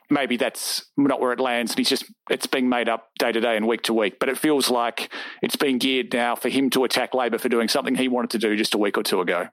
Maybe 0.09 0.37
that's 0.37 0.87
not 0.97 1.21
where 1.21 1.33
it 1.33 1.41
lands, 1.41 1.73
and 1.73 1.79
he's 1.79 1.89
just 1.89 2.05
it's 2.29 2.47
being 2.47 2.69
made 2.69 2.89
up 2.89 3.11
day 3.19 3.33
to 3.33 3.41
day 3.41 3.57
and 3.57 3.67
week 3.67 3.83
to 3.83 3.95
week. 3.95 4.19
But 4.19 4.29
it 4.29 4.39
feels 4.39 4.71
like 4.71 5.13
it's 5.43 5.57
being 5.57 5.79
geared 5.79 6.13
now 6.13 6.35
for 6.35 6.49
him 6.49 6.71
to 6.71 6.85
attack 6.85 7.15
Labor 7.15 7.39
for 7.39 7.49
doing 7.49 7.69
something 7.69 7.95
he 7.95 8.09
wanted 8.09 8.31
to 8.31 8.39
do 8.39 8.57
just 8.57 8.75
a 8.75 8.79
week 8.79 8.99
or 8.99 9.03
two 9.03 9.21
ago. 9.21 9.49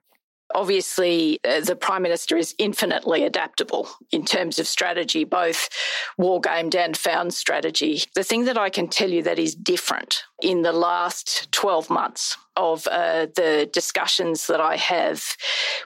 Obviously, 0.54 1.38
uh, 1.44 1.60
the 1.60 1.76
Prime 1.76 2.02
Minister 2.02 2.36
is 2.36 2.54
infinitely 2.58 3.24
adaptable 3.24 3.88
in 4.10 4.24
terms 4.24 4.58
of 4.58 4.66
strategy, 4.66 5.24
both 5.24 5.68
war 6.16 6.40
gamed 6.40 6.74
and 6.74 6.96
found 6.96 7.34
strategy. 7.34 8.02
The 8.14 8.24
thing 8.24 8.46
that 8.46 8.56
I 8.56 8.70
can 8.70 8.88
tell 8.88 9.10
you 9.10 9.22
that 9.24 9.38
is 9.38 9.54
different 9.54 10.24
in 10.42 10.62
the 10.62 10.72
last 10.72 11.52
12 11.52 11.90
months 11.90 12.36
of 12.56 12.86
uh, 12.88 13.26
the 13.36 13.68
discussions 13.72 14.46
that 14.46 14.60
I 14.60 14.76
have 14.76 15.36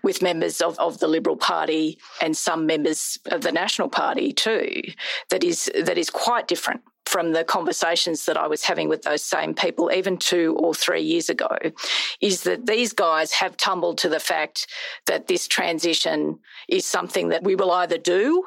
with 0.03 0.23
members 0.23 0.61
of, 0.61 0.79
of 0.79 1.01
the 1.01 1.09
Liberal 1.09 1.37
Party 1.37 1.99
and 2.21 2.37
some 2.37 2.65
members 2.65 3.19
of 3.27 3.43
the 3.43 3.53
National 3.53 3.89
Party 3.89 4.33
too, 4.33 4.83
that 5.31 5.43
is 5.45 5.71
that 5.75 5.99
is 5.99 6.09
quite 6.09 6.49
different 6.49 6.83
from 7.07 7.33
the 7.33 7.45
conversations 7.45 8.27
that 8.27 8.37
I 8.37 8.47
was 8.47 8.65
having 8.65 8.89
with 8.89 9.03
those 9.03 9.23
same 9.23 9.55
people, 9.55 9.91
even 9.93 10.17
two 10.17 10.57
or 10.59 10.75
three 10.75 11.03
years 11.03 11.29
ago, 11.29 11.57
is 12.21 12.43
that 12.45 12.67
these 12.67 12.93
guys 12.93 13.33
have 13.33 13.57
tumbled 13.57 13.99
to 13.99 14.09
the 14.09 14.21
fact 14.21 14.67
that 15.07 15.27
this 15.27 15.47
transition 15.49 16.39
is 16.69 16.87
something 16.87 17.29
that 17.31 17.45
we 17.45 17.55
will 17.55 17.71
either 17.73 17.99
do 17.99 18.45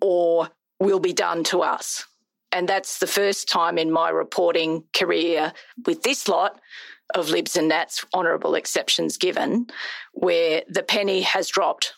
or 0.00 0.48
will 0.78 1.00
be 1.00 1.12
done 1.12 1.44
to 1.44 1.62
us. 1.62 2.04
And 2.52 2.68
that's 2.68 2.98
the 2.98 3.06
first 3.06 3.48
time 3.48 3.78
in 3.78 3.90
my 3.90 4.10
reporting 4.10 4.84
career 4.92 5.52
with 5.86 6.02
this 6.02 6.28
lot 6.28 6.60
of 7.14 7.30
Libs 7.30 7.56
and 7.56 7.68
Nats, 7.68 8.04
honourable 8.14 8.54
exceptions 8.54 9.16
given, 9.16 9.66
where 10.12 10.62
the 10.68 10.82
penny 10.82 11.22
has 11.22 11.48
dropped. 11.48 11.94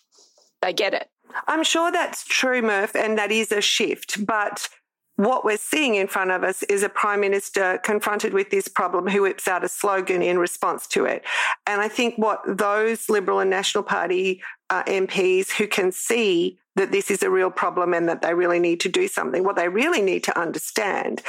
They 0.62 0.73
get 0.73 0.94
it. 0.94 1.11
I'm 1.46 1.64
sure 1.64 1.92
that's 1.92 2.25
true, 2.25 2.62
Murph, 2.62 2.94
and 2.94 3.18
that 3.18 3.30
is 3.30 3.52
a 3.52 3.61
shift. 3.61 4.25
But 4.25 4.68
what 5.16 5.44
we're 5.44 5.56
seeing 5.56 5.94
in 5.94 6.06
front 6.06 6.30
of 6.30 6.44
us 6.44 6.62
is 6.64 6.82
a 6.82 6.88
prime 6.88 7.20
minister 7.20 7.78
confronted 7.82 8.35
with 8.35 8.50
this 8.50 8.68
problem 8.68 9.06
who 9.08 9.23
whips 9.23 9.49
out 9.49 9.64
a 9.64 9.68
slogan 9.68 10.23
in 10.23 10.38
response 10.38 10.87
to 10.88 11.06
it. 11.06 11.25
And 11.66 11.80
I 11.80 11.88
think 11.88 12.16
what 12.16 12.40
those 12.46 13.08
Liberal 13.08 13.40
and 13.40 13.50
National 13.50 13.82
Party 13.82 14.42
uh, 14.68 14.85
MPs 14.85 15.50
who 15.50 15.66
can 15.66 15.90
see 15.90 16.58
that 16.76 16.92
this 16.92 17.11
is 17.11 17.23
a 17.23 17.30
real 17.30 17.50
problem 17.50 17.94
and 17.94 18.08
that 18.08 18.20
they 18.20 18.35
really 18.35 18.58
need 18.58 18.80
to 18.80 18.88
do 18.90 19.08
something, 19.08 19.42
what 19.42 19.56
they 19.56 19.68
really 19.68 20.02
need 20.02 20.23
to 20.25 20.38
understand 20.38 21.23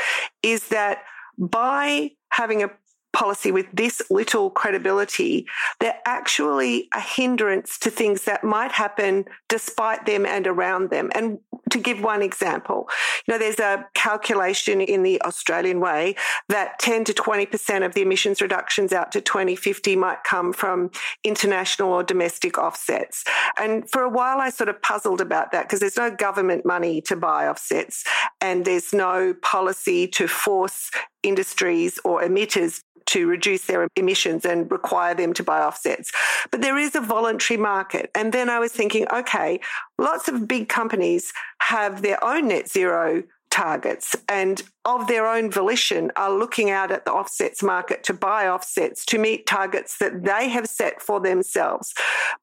is 0.44 0.68
that 0.68 1.04
by 1.38 2.12
having 2.30 2.64
a 2.64 2.72
policy 3.18 3.52
with 3.52 3.66
this 3.74 4.00
little 4.12 4.52
credibility, 4.52 5.48
they're 5.80 6.00
actually 6.06 6.88
a 6.94 7.00
hindrance 7.00 7.80
to 7.80 7.90
things 7.90 8.26
that 8.26 8.44
might 8.44 8.72
happen 8.72 9.26
despite 9.50 10.06
them 10.06 10.24
and 10.24 10.46
around 10.46 10.92
them. 10.92 11.10
And 11.16 11.40
to 11.72 11.80
give 11.80 12.00
one 12.00 12.22
example, 12.22 12.88
you 13.26 13.34
know, 13.34 13.40
there's 13.40 13.60
a 13.60 13.88
calculation 13.96 14.82
in 14.82 15.02
the 15.02 15.20
Australian 15.24 15.80
way 15.80 16.16
that 16.50 16.78
10 16.78 17.06
to 17.06 17.14
20% 17.14 17.84
of 17.84 17.96
the 17.96 18.04
emissions 18.04 18.40
reductions 18.40 18.94
out 18.94 19.12
to 19.14 19.20
2050 19.20 19.96
might 19.96 20.24
come 20.24 20.54
from 20.54 20.92
international 21.24 21.94
or 21.94 22.04
domestic 22.04 22.60
offsets. 22.60 23.24
And 23.60 23.90
for 23.90 24.04
a 24.04 24.10
while, 24.10 24.40
I 24.40 24.52
sort 24.52 24.70
of 24.70 24.80
puzzled 24.84 25.22
about 25.22 25.52
that 25.54 25.64
because 25.64 25.80
there's 25.80 25.98
no 25.98 26.12
government 26.12 26.68
money 26.68 27.02
to 27.02 27.16
buy 27.16 27.48
offsets 27.48 28.04
and 28.42 28.66
there's 28.66 28.94
no 28.94 29.34
policy 29.42 30.08
to 30.08 30.28
force 30.28 30.92
industries 31.24 32.00
or 32.04 32.22
emitters 32.22 32.82
to 33.08 33.26
reduce 33.28 33.66
their 33.66 33.88
emissions 33.96 34.46
and 34.46 34.70
require 34.70 35.16
them 35.16 35.34
to 35.34 35.44
buy 35.44 35.62
offsets. 35.62 36.12
But 36.52 36.62
there 36.62 36.78
is 36.78 36.94
a 36.94 37.02
voluntary 37.02 37.58
market. 37.58 38.12
And 38.14 38.34
then 38.34 38.50
I 38.50 38.60
was 38.60 38.72
thinking, 38.74 39.08
okay, 39.12 39.60
lots 39.98 40.28
of 40.28 40.48
big 40.48 40.68
companies 40.68 41.32
have 41.60 42.02
their 42.02 42.22
own 42.24 42.50
net 42.50 42.70
zero 42.70 43.24
targets 43.58 44.16
and 44.30 44.62
of 44.86 45.08
their 45.08 45.26
own 45.26 45.50
volition 45.50 46.12
are 46.16 46.32
looking 46.32 46.70
out 46.70 46.92
at 46.92 47.06
the 47.06 47.12
offsets 47.12 47.64
market 47.64 48.04
to 48.04 48.14
buy 48.14 48.48
offsets 48.48 49.04
to 49.04 49.18
meet 49.18 49.48
targets 49.48 49.98
that 49.98 50.24
they 50.24 50.48
have 50.48 50.68
set 50.68 51.02
for 51.02 51.20
themselves. 51.20 51.92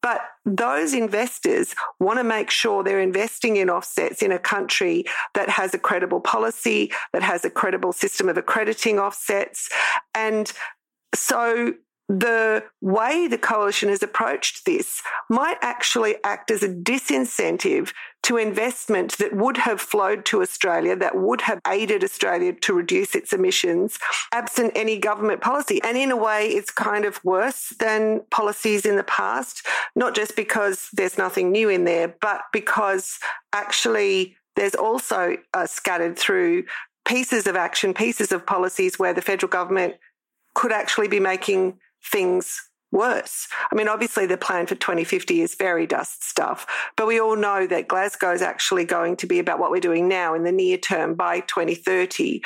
But 0.02 0.22
those 0.44 0.92
investors 0.92 1.72
want 2.00 2.18
to 2.18 2.24
make 2.24 2.50
sure 2.50 2.82
they're 2.82 3.00
investing 3.00 3.56
in 3.56 3.70
offsets 3.70 4.22
in 4.22 4.32
a 4.32 4.40
country 4.40 5.04
that 5.34 5.48
has 5.48 5.72
a 5.72 5.78
credible 5.78 6.20
policy, 6.20 6.90
that 7.12 7.22
has 7.22 7.44
a 7.44 7.50
credible 7.50 7.92
system 7.92 8.28
of 8.28 8.36
accrediting 8.36 8.98
offsets. 8.98 9.70
And 10.16 10.52
so 11.14 11.74
the 12.08 12.62
way 12.82 13.26
the 13.26 13.38
coalition 13.38 13.88
has 13.88 14.02
approached 14.02 14.66
this 14.66 15.02
might 15.30 15.56
actually 15.62 16.16
act 16.22 16.50
as 16.50 16.62
a 16.62 16.68
disincentive 16.68 17.92
to 18.22 18.36
investment 18.36 19.16
that 19.18 19.34
would 19.34 19.56
have 19.56 19.80
flowed 19.80 20.24
to 20.26 20.42
Australia, 20.42 20.96
that 20.96 21.16
would 21.16 21.40
have 21.42 21.60
aided 21.66 22.04
Australia 22.04 22.52
to 22.52 22.74
reduce 22.74 23.14
its 23.14 23.32
emissions, 23.32 23.98
absent 24.32 24.72
any 24.74 24.98
government 24.98 25.40
policy. 25.40 25.80
And 25.82 25.96
in 25.96 26.10
a 26.10 26.16
way, 26.16 26.48
it's 26.48 26.70
kind 26.70 27.04
of 27.04 27.22
worse 27.24 27.72
than 27.80 28.22
policies 28.30 28.84
in 28.84 28.96
the 28.96 29.04
past, 29.04 29.66
not 29.96 30.14
just 30.14 30.36
because 30.36 30.88
there's 30.92 31.18
nothing 31.18 31.52
new 31.52 31.68
in 31.68 31.84
there, 31.84 32.14
but 32.20 32.42
because 32.52 33.18
actually 33.52 34.36
there's 34.56 34.74
also 34.74 35.36
uh, 35.54 35.66
scattered 35.66 36.18
through 36.18 36.64
pieces 37.06 37.46
of 37.46 37.56
action, 37.56 37.92
pieces 37.94 38.32
of 38.32 38.46
policies 38.46 38.98
where 38.98 39.12
the 39.12 39.22
federal 39.22 39.50
government 39.50 39.94
could 40.54 40.72
actually 40.72 41.08
be 41.08 41.20
making 41.20 41.78
things 42.10 42.60
worse. 42.94 43.48
I 43.70 43.74
mean, 43.74 43.88
obviously, 43.88 44.24
the 44.24 44.38
plan 44.38 44.66
for 44.66 44.76
2050 44.76 45.40
is 45.40 45.54
fairy 45.54 45.86
dust 45.86 46.24
stuff, 46.24 46.66
but 46.96 47.06
we 47.06 47.20
all 47.20 47.36
know 47.36 47.66
that 47.66 47.88
Glasgow 47.88 48.32
is 48.32 48.42
actually 48.42 48.84
going 48.84 49.16
to 49.16 49.26
be 49.26 49.38
about 49.38 49.58
what 49.58 49.70
we're 49.70 49.80
doing 49.80 50.08
now 50.08 50.34
in 50.34 50.44
the 50.44 50.52
near 50.52 50.78
term 50.78 51.14
by 51.14 51.40
2030. 51.40 52.40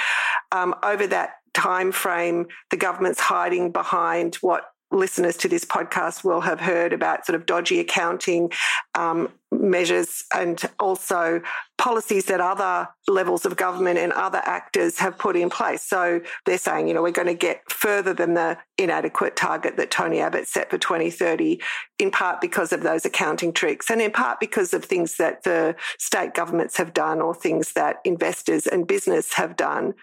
Um, 0.50 0.74
over 0.82 1.06
that 1.06 1.34
time 1.54 1.92
frame, 1.92 2.46
the 2.70 2.76
government's 2.76 3.20
hiding 3.20 3.72
behind 3.72 4.36
what 4.36 4.64
listeners 4.90 5.36
to 5.36 5.48
this 5.48 5.64
podcast 5.64 6.24
will 6.24 6.40
have 6.40 6.60
heard 6.60 6.92
about 6.92 7.26
sort 7.26 7.36
of 7.36 7.46
dodgy 7.46 7.78
accounting 7.78 8.50
um, 8.94 9.28
measures 9.50 10.24
and 10.34 10.62
also 10.78 11.40
policies 11.76 12.26
that 12.26 12.40
other 12.40 12.88
levels 13.06 13.44
of 13.44 13.56
government 13.56 13.98
and 13.98 14.12
other 14.12 14.40
actors 14.44 14.98
have 14.98 15.18
put 15.18 15.36
in 15.36 15.50
place. 15.50 15.82
So 15.82 16.20
they're 16.46 16.58
saying, 16.58 16.88
you 16.88 16.94
know, 16.94 17.02
we're 17.02 17.12
going 17.12 17.28
to 17.28 17.34
get 17.34 17.70
further 17.70 18.14
than 18.14 18.34
the 18.34 18.58
inadequate 18.76 19.36
target 19.36 19.76
that 19.76 19.90
Tony 19.90 20.20
Abbott 20.20 20.48
set 20.48 20.70
for 20.70 20.78
2030, 20.78 21.60
in 21.98 22.10
part 22.10 22.40
because 22.40 22.72
of 22.72 22.82
those 22.82 23.04
accounting 23.04 23.52
tricks 23.52 23.90
and 23.90 24.00
in 24.00 24.10
part 24.10 24.40
because 24.40 24.72
of 24.72 24.84
things 24.84 25.16
that 25.16 25.42
the 25.44 25.76
state 25.98 26.34
governments 26.34 26.76
have 26.76 26.94
done 26.94 27.20
or 27.20 27.34
things 27.34 27.72
that 27.72 27.96
investors 28.04 28.66
and 28.66 28.86
business 28.86 29.34
have 29.34 29.56
done. 29.56 29.94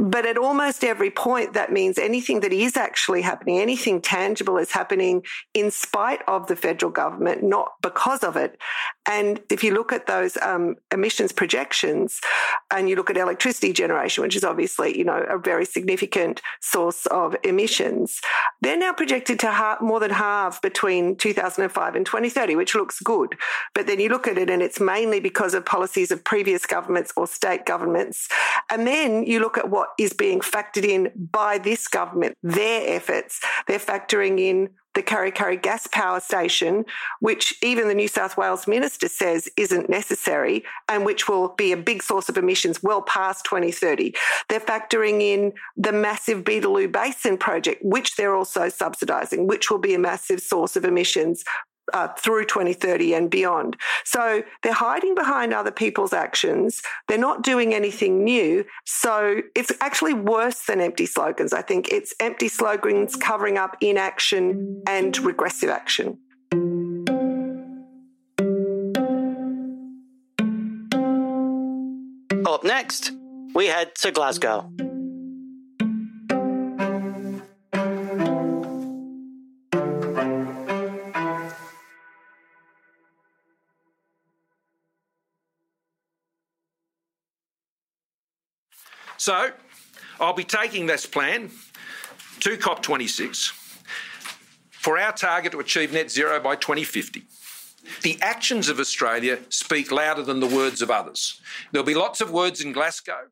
But 0.00 0.26
at 0.26 0.38
almost 0.38 0.84
every 0.84 1.10
point, 1.10 1.54
that 1.54 1.72
means 1.72 1.98
anything 1.98 2.38
that 2.40 2.52
is 2.52 2.76
actually 2.76 3.20
happening, 3.20 3.58
anything 3.58 4.00
tangible 4.00 4.56
is 4.56 4.70
happening 4.70 5.24
in 5.54 5.72
spite 5.72 6.20
of 6.28 6.46
the 6.46 6.54
federal 6.54 6.92
government, 6.92 7.42
not 7.42 7.72
because 7.82 8.22
of 8.22 8.36
it. 8.36 8.56
And 9.08 9.40
if 9.50 9.64
you 9.64 9.74
look 9.74 9.92
at 9.92 10.06
those 10.06 10.36
um, 10.42 10.76
emissions 10.92 11.32
projections 11.32 12.20
and 12.70 12.88
you 12.88 12.94
look 12.94 13.10
at 13.10 13.16
electricity 13.16 13.72
generation, 13.72 14.22
which 14.22 14.36
is 14.36 14.44
obviously, 14.44 14.96
you 14.96 15.04
know, 15.04 15.24
a 15.28 15.38
very 15.38 15.64
significant 15.64 16.40
source 16.60 17.06
of 17.06 17.34
emissions, 17.42 18.20
they're 18.60 18.78
now 18.78 18.92
projected 18.92 19.40
to 19.40 19.50
ha- 19.50 19.78
more 19.80 19.98
than 19.98 20.10
halve 20.10 20.60
between 20.62 21.16
2005 21.16 21.94
and 21.96 22.06
2030, 22.06 22.54
which 22.54 22.76
looks 22.76 23.00
good. 23.00 23.34
But 23.74 23.88
then 23.88 23.98
you 23.98 24.08
look 24.08 24.28
at 24.28 24.38
it 24.38 24.48
and 24.48 24.62
it's 24.62 24.78
mainly 24.78 25.18
because 25.18 25.54
of 25.54 25.64
policies 25.66 26.12
of 26.12 26.22
previous 26.22 26.66
governments 26.66 27.12
or 27.16 27.26
state 27.26 27.66
governments. 27.66 28.28
And 28.70 28.86
then 28.86 29.24
you 29.24 29.40
look 29.40 29.58
at 29.58 29.70
what 29.70 29.88
what 29.88 29.90
is 29.96 30.12
being 30.12 30.40
factored 30.40 30.84
in 30.84 31.10
by 31.30 31.56
this 31.58 31.86
government, 31.88 32.36
their 32.42 32.96
efforts. 32.96 33.40
They're 33.66 33.78
factoring 33.78 34.38
in 34.40 34.70
the 34.98 35.02
Kurri 35.04 35.32
Kurri 35.32 35.62
gas 35.62 35.86
power 35.86 36.18
station, 36.18 36.84
which 37.20 37.54
even 37.62 37.86
the 37.86 37.94
New 37.94 38.08
South 38.08 38.36
Wales 38.36 38.66
minister 38.66 39.06
says 39.08 39.48
isn't 39.56 39.88
necessary 39.88 40.64
and 40.88 41.04
which 41.06 41.28
will 41.28 41.50
be 41.50 41.70
a 41.70 41.76
big 41.76 42.02
source 42.02 42.28
of 42.28 42.36
emissions 42.36 42.82
well 42.82 43.00
past 43.02 43.44
2030. 43.44 44.12
They're 44.48 44.58
factoring 44.58 45.20
in 45.22 45.52
the 45.76 45.92
massive 45.92 46.42
Beetaloo 46.42 46.90
Basin 46.90 47.38
project, 47.38 47.80
which 47.84 48.16
they're 48.16 48.34
also 48.34 48.62
subsidising, 48.62 49.46
which 49.46 49.70
will 49.70 49.78
be 49.78 49.94
a 49.94 50.00
massive 50.00 50.40
source 50.40 50.74
of 50.74 50.84
emissions 50.84 51.44
uh, 51.92 52.08
through 52.18 52.46
2030 52.46 53.14
and 53.14 53.30
beyond. 53.30 53.76
So 54.04 54.42
they're 54.62 54.72
hiding 54.72 55.14
behind 55.14 55.52
other 55.52 55.70
people's 55.70 56.12
actions. 56.12 56.82
They're 57.06 57.18
not 57.18 57.42
doing 57.42 57.74
anything 57.74 58.24
new. 58.24 58.64
So 58.84 59.42
it's 59.54 59.72
actually 59.80 60.14
worse 60.14 60.64
than 60.66 60.80
empty 60.80 61.06
slogans. 61.06 61.52
I 61.52 61.62
think 61.62 61.88
it's 61.88 62.14
empty 62.20 62.48
slogans 62.48 63.16
covering 63.16 63.58
up 63.58 63.76
inaction 63.80 64.82
and 64.86 65.16
regressive 65.18 65.70
action. 65.70 66.18
Up 72.46 72.64
next, 72.64 73.12
we 73.54 73.66
head 73.66 73.94
to 73.96 74.10
Glasgow. 74.10 74.70
So 89.18 89.50
I'll 90.20 90.32
be 90.32 90.44
taking 90.44 90.86
this 90.86 91.06
plan 91.06 91.50
to 92.40 92.56
COP26 92.56 93.52
for 94.70 94.98
our 94.98 95.12
target 95.12 95.52
to 95.52 95.60
achieve 95.60 95.92
net 95.92 96.10
zero 96.10 96.40
by 96.40 96.56
2050. 96.56 97.24
The 98.02 98.18
actions 98.22 98.68
of 98.68 98.78
Australia 98.78 99.40
speak 99.48 99.90
louder 99.90 100.22
than 100.22 100.40
the 100.40 100.46
words 100.46 100.82
of 100.82 100.90
others. 100.90 101.40
There'll 101.72 101.86
be 101.86 101.94
lots 101.94 102.20
of 102.20 102.30
words 102.30 102.60
in 102.60 102.72
Glasgow. 102.72 103.28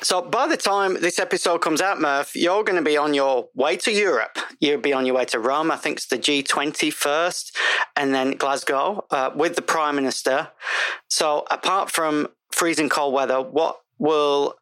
So 0.00 0.22
by 0.22 0.46
the 0.46 0.56
time 0.56 0.94
this 1.00 1.18
episode 1.18 1.58
comes 1.58 1.80
out, 1.80 2.00
Murph, 2.00 2.36
you're 2.36 2.62
going 2.62 2.76
to 2.76 2.88
be 2.88 2.96
on 2.96 3.14
your 3.14 3.48
way 3.54 3.76
to 3.78 3.90
Europe. 3.90 4.38
You'll 4.60 4.80
be 4.80 4.92
on 4.92 5.04
your 5.04 5.16
way 5.16 5.24
to 5.26 5.40
Rome. 5.40 5.70
I 5.70 5.76
think 5.76 5.98
it's 5.98 6.06
the 6.06 6.18
G20 6.18 6.92
first, 6.92 7.56
and 7.96 8.14
then 8.14 8.32
Glasgow 8.32 9.04
uh, 9.10 9.30
with 9.34 9.56
the 9.56 9.62
Prime 9.62 9.96
Minister. 9.96 10.50
So 11.08 11.44
apart 11.50 11.90
from 11.90 12.28
freezing 12.52 12.88
cold 12.88 13.12
weather, 13.12 13.42
what 13.42 13.78
will 13.98 14.54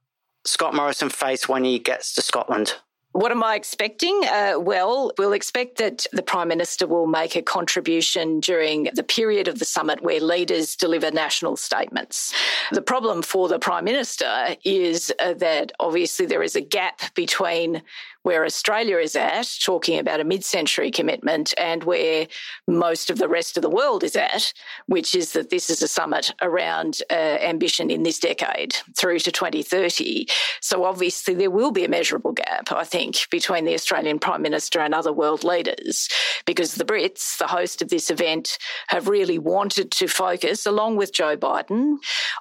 Scott 0.46 0.74
Morrison 0.74 1.10
face 1.10 1.48
when 1.48 1.64
he 1.64 1.78
gets 1.78 2.14
to 2.14 2.22
Scotland? 2.22 2.74
What 3.16 3.32
am 3.32 3.42
I 3.42 3.54
expecting? 3.54 4.20
Uh, 4.30 4.56
well, 4.58 5.10
we'll 5.16 5.32
expect 5.32 5.78
that 5.78 6.06
the 6.12 6.22
Prime 6.22 6.48
Minister 6.48 6.86
will 6.86 7.06
make 7.06 7.34
a 7.34 7.40
contribution 7.40 8.40
during 8.40 8.90
the 8.92 9.02
period 9.02 9.48
of 9.48 9.58
the 9.58 9.64
summit 9.64 10.02
where 10.02 10.20
leaders 10.20 10.76
deliver 10.76 11.10
national 11.10 11.56
statements. 11.56 12.34
The 12.72 12.82
problem 12.82 13.22
for 13.22 13.48
the 13.48 13.58
Prime 13.58 13.84
Minister 13.84 14.54
is 14.64 15.10
uh, 15.18 15.32
that 15.32 15.72
obviously 15.80 16.26
there 16.26 16.42
is 16.42 16.56
a 16.56 16.60
gap 16.60 17.00
between 17.14 17.82
where 18.26 18.44
Australia 18.44 18.96
is 18.96 19.14
at, 19.14 19.48
talking 19.62 20.00
about 20.00 20.18
a 20.18 20.24
mid 20.24 20.44
century 20.44 20.90
commitment, 20.90 21.54
and 21.58 21.84
where 21.84 22.26
most 22.66 23.08
of 23.08 23.18
the 23.18 23.28
rest 23.28 23.56
of 23.56 23.62
the 23.62 23.70
world 23.70 24.02
is 24.02 24.16
at, 24.16 24.52
which 24.86 25.14
is 25.14 25.30
that 25.30 25.50
this 25.50 25.70
is 25.70 25.80
a 25.80 25.86
summit 25.86 26.34
around 26.42 26.98
uh, 27.08 27.14
ambition 27.14 27.88
in 27.88 28.02
this 28.02 28.18
decade 28.18 28.74
through 28.98 29.20
to 29.20 29.30
2030. 29.30 30.26
So 30.60 30.82
obviously 30.82 31.34
there 31.34 31.52
will 31.52 31.70
be 31.70 31.84
a 31.84 31.88
measurable 31.88 32.32
gap, 32.32 32.72
I 32.72 32.82
think, 32.82 33.30
between 33.30 33.64
the 33.64 33.74
Australian 33.74 34.18
Prime 34.18 34.42
Minister 34.42 34.80
and 34.80 34.92
other 34.92 35.12
world 35.12 35.44
leaders, 35.44 36.08
because 36.46 36.74
the 36.74 36.84
Brits, 36.84 37.38
the 37.38 37.46
host 37.46 37.80
of 37.80 37.90
this 37.90 38.10
event, 38.10 38.58
have 38.88 39.06
really 39.06 39.38
wanted 39.38 39.92
to 39.92 40.08
focus, 40.08 40.66
along 40.66 40.96
with 40.96 41.12
Joe 41.12 41.36
Biden, 41.36 41.98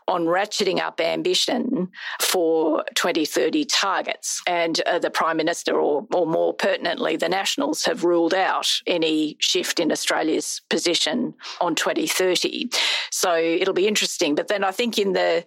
on 0.08 0.26
ratcheting 0.26 0.80
up 0.80 1.00
ambition 1.00 1.90
for 2.20 2.84
2030 2.96 3.66
targets. 3.66 4.42
And 4.48 4.82
uh, 4.88 4.98
the 4.98 5.12
Prime 5.12 5.38
Minister 5.38 5.75
or, 5.80 6.08
or 6.14 6.26
more 6.26 6.54
pertinently, 6.54 7.16
the 7.16 7.30
Nationals 7.30 7.86
have 7.86 8.04
ruled 8.04 8.34
out 8.34 8.68
any 8.88 9.38
shift 9.40 9.80
in 9.80 9.92
Australia's 9.92 10.62
position 10.70 11.34
on 11.62 11.76
2030. 11.76 12.70
So 13.12 13.36
it'll 13.36 13.74
be 13.74 13.88
interesting. 13.88 14.36
But 14.36 14.48
then 14.48 14.64
I 14.64 14.72
think 14.72 14.98
in 14.98 15.14
the 15.14 15.46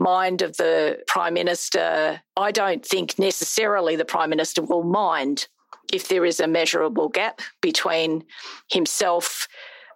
mind 0.00 0.42
of 0.42 0.56
the 0.56 1.02
Prime 1.06 1.34
Minister, 1.34 2.20
I 2.36 2.50
don't 2.50 2.84
think 2.84 3.18
necessarily 3.18 3.96
the 3.96 4.04
Prime 4.04 4.30
Minister 4.30 4.62
will 4.62 4.84
mind 4.84 5.48
if 5.92 6.08
there 6.08 6.24
is 6.24 6.40
a 6.40 6.46
measurable 6.46 7.08
gap 7.08 7.40
between 7.60 8.24
himself 8.70 9.46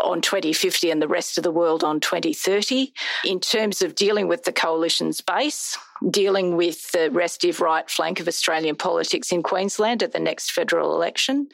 on 0.01 0.21
2050 0.21 0.91
and 0.91 1.03
the 1.03 1.09
rest 1.09 1.39
of 1.39 1.45
the 1.45 1.51
world 1.51 1.83
on 1.83 2.01
2030. 2.01 2.93
In 3.25 3.41
terms 3.41 3.83
of 3.83 3.95
dealing 3.95 4.29
with 4.29 4.45
the 4.45 4.53
coalition's 4.53 5.21
base, 5.21 5.77
dealing 6.11 6.57
with 6.57 6.91
the 6.93 7.11
restive 7.11 7.61
right 7.61 7.89
flank 7.91 8.21
of 8.21 8.29
Australian 8.29 8.77
politics 8.77 9.33
in 9.33 9.43
Queensland 9.43 10.03
at 10.03 10.13
the 10.13 10.21
next 10.21 10.53
federal 10.53 10.95
election, 10.95 11.49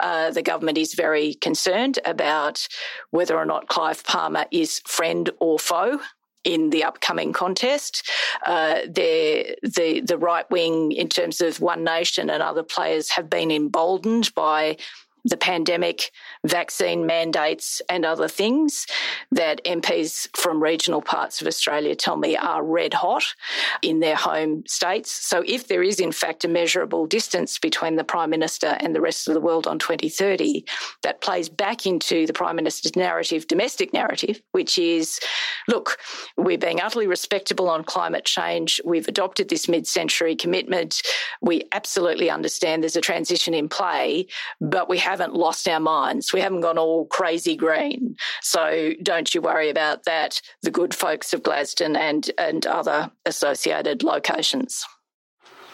uh, 0.00 0.30
the 0.30 0.42
government 0.42 0.78
is 0.78 0.94
very 0.94 1.34
concerned 1.34 1.98
about 2.04 2.66
whether 3.10 3.36
or 3.36 3.44
not 3.44 3.68
Clive 3.68 4.04
Palmer 4.04 4.46
is 4.50 4.80
friend 4.86 5.30
or 5.38 5.58
foe 5.58 6.00
in 6.44 6.70
the 6.70 6.84
upcoming 6.84 7.32
contest. 7.32 8.10
Uh, 8.44 8.80
the 8.86 9.56
the 9.62 10.18
right 10.18 10.48
wing, 10.50 10.92
in 10.92 11.08
terms 11.08 11.40
of 11.40 11.60
One 11.60 11.84
Nation 11.84 12.30
and 12.30 12.42
other 12.42 12.62
players, 12.62 13.10
have 13.10 13.30
been 13.30 13.50
emboldened 13.50 14.34
by 14.34 14.76
the 15.24 15.36
pandemic, 15.36 16.10
vaccine 16.44 17.06
mandates, 17.06 17.80
and 17.88 18.04
other 18.04 18.28
things 18.28 18.86
that 19.30 19.64
MPs 19.64 20.28
from 20.36 20.62
regional 20.62 21.00
parts 21.00 21.40
of 21.40 21.46
Australia 21.46 21.94
tell 21.94 22.16
me 22.16 22.36
are 22.36 22.64
red 22.64 22.94
hot 22.94 23.24
in 23.82 24.00
their 24.00 24.16
home 24.16 24.64
states. 24.66 25.10
So, 25.10 25.44
if 25.46 25.68
there 25.68 25.82
is 25.82 26.00
in 26.00 26.12
fact 26.12 26.44
a 26.44 26.48
measurable 26.48 27.06
distance 27.06 27.58
between 27.58 27.96
the 27.96 28.04
Prime 28.04 28.30
Minister 28.30 28.76
and 28.80 28.94
the 28.94 29.00
rest 29.00 29.28
of 29.28 29.34
the 29.34 29.40
world 29.40 29.66
on 29.66 29.78
2030, 29.78 30.64
that 31.02 31.20
plays 31.20 31.48
back 31.48 31.86
into 31.86 32.26
the 32.26 32.32
Prime 32.32 32.56
Minister's 32.56 32.96
narrative, 32.96 33.46
domestic 33.46 33.92
narrative, 33.92 34.42
which 34.52 34.78
is 34.78 35.20
look, 35.68 35.98
we're 36.36 36.58
being 36.58 36.80
utterly 36.80 37.06
respectable 37.06 37.68
on 37.68 37.84
climate 37.84 38.24
change. 38.24 38.80
We've 38.84 39.08
adopted 39.08 39.48
this 39.48 39.68
mid 39.68 39.86
century 39.86 40.34
commitment. 40.34 41.02
We 41.40 41.68
absolutely 41.72 42.30
understand 42.30 42.82
there's 42.82 42.96
a 42.96 43.00
transition 43.00 43.54
in 43.54 43.68
play, 43.68 44.26
but 44.60 44.88
we 44.88 44.98
have 44.98 45.11
haven't 45.12 45.34
lost 45.34 45.68
our 45.68 45.78
minds. 45.78 46.32
We 46.32 46.40
haven't 46.40 46.62
gone 46.62 46.78
all 46.78 47.04
crazy 47.06 47.54
green. 47.54 48.16
So 48.40 48.92
don't 49.02 49.34
you 49.34 49.42
worry 49.42 49.68
about 49.68 50.04
that. 50.04 50.40
The 50.62 50.70
good 50.70 50.94
folks 50.94 51.34
of 51.34 51.42
Gladstone 51.42 51.96
and, 51.96 52.30
and 52.38 52.66
other 52.66 53.10
associated 53.26 54.02
locations. 54.02 54.84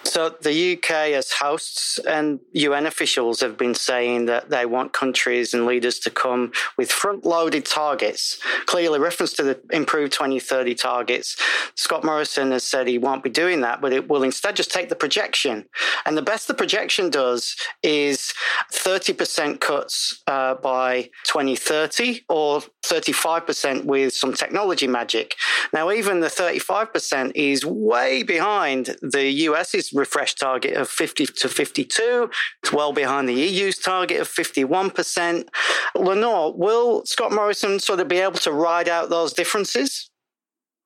So 0.08 0.30
the 0.40 0.72
UK, 0.72 0.90
as 1.12 1.32
hosts 1.32 1.98
and 1.98 2.40
UN 2.52 2.86
officials, 2.86 3.40
have 3.40 3.58
been 3.58 3.74
saying 3.74 4.24
that 4.24 4.48
they 4.48 4.64
want 4.64 4.94
countries 4.94 5.52
and 5.52 5.66
leaders 5.66 5.98
to 6.00 6.10
come 6.10 6.52
with 6.78 6.90
front-loaded 6.90 7.66
targets. 7.66 8.38
Clearly, 8.64 8.98
reference 8.98 9.34
to 9.34 9.42
the 9.42 9.60
improved 9.70 10.14
2030 10.14 10.74
targets. 10.74 11.36
Scott 11.74 12.04
Morrison 12.04 12.52
has 12.52 12.64
said 12.64 12.86
he 12.86 12.96
won't 12.96 13.22
be 13.22 13.28
doing 13.28 13.60
that, 13.60 13.82
but 13.82 13.92
it 13.92 14.08
will 14.08 14.22
instead 14.22 14.56
just 14.56 14.70
take 14.70 14.88
the 14.88 14.96
projection. 14.96 15.66
And 16.06 16.16
the 16.16 16.22
best 16.22 16.48
the 16.48 16.54
projection 16.54 17.10
does 17.10 17.54
is 17.82 18.32
30% 18.72 19.60
cuts 19.60 20.22
uh, 20.26 20.54
by 20.54 21.10
2030, 21.26 22.24
or 22.30 22.62
35% 22.86 23.84
with 23.84 24.14
some 24.14 24.32
technology 24.32 24.86
magic. 24.86 25.34
Now, 25.74 25.90
even 25.90 26.20
the 26.20 26.28
35% 26.28 27.32
is 27.34 27.66
way 27.66 28.22
behind 28.22 28.96
the 29.02 29.28
US's 29.28 29.92
refreshed 29.98 30.38
target 30.38 30.74
of 30.74 30.88
50 30.88 31.26
to 31.26 31.48
52. 31.48 32.30
It's 32.62 32.72
well 32.72 32.92
behind 32.92 33.28
the 33.28 33.34
EU's 33.34 33.78
target 33.78 34.20
of 34.20 34.28
51%. 34.28 35.48
Lenore, 35.94 36.54
will 36.56 37.04
Scott 37.04 37.32
Morrison 37.32 37.78
sort 37.80 38.00
of 38.00 38.08
be 38.08 38.18
able 38.18 38.38
to 38.38 38.52
ride 38.52 38.88
out 38.88 39.10
those 39.10 39.32
differences? 39.32 40.10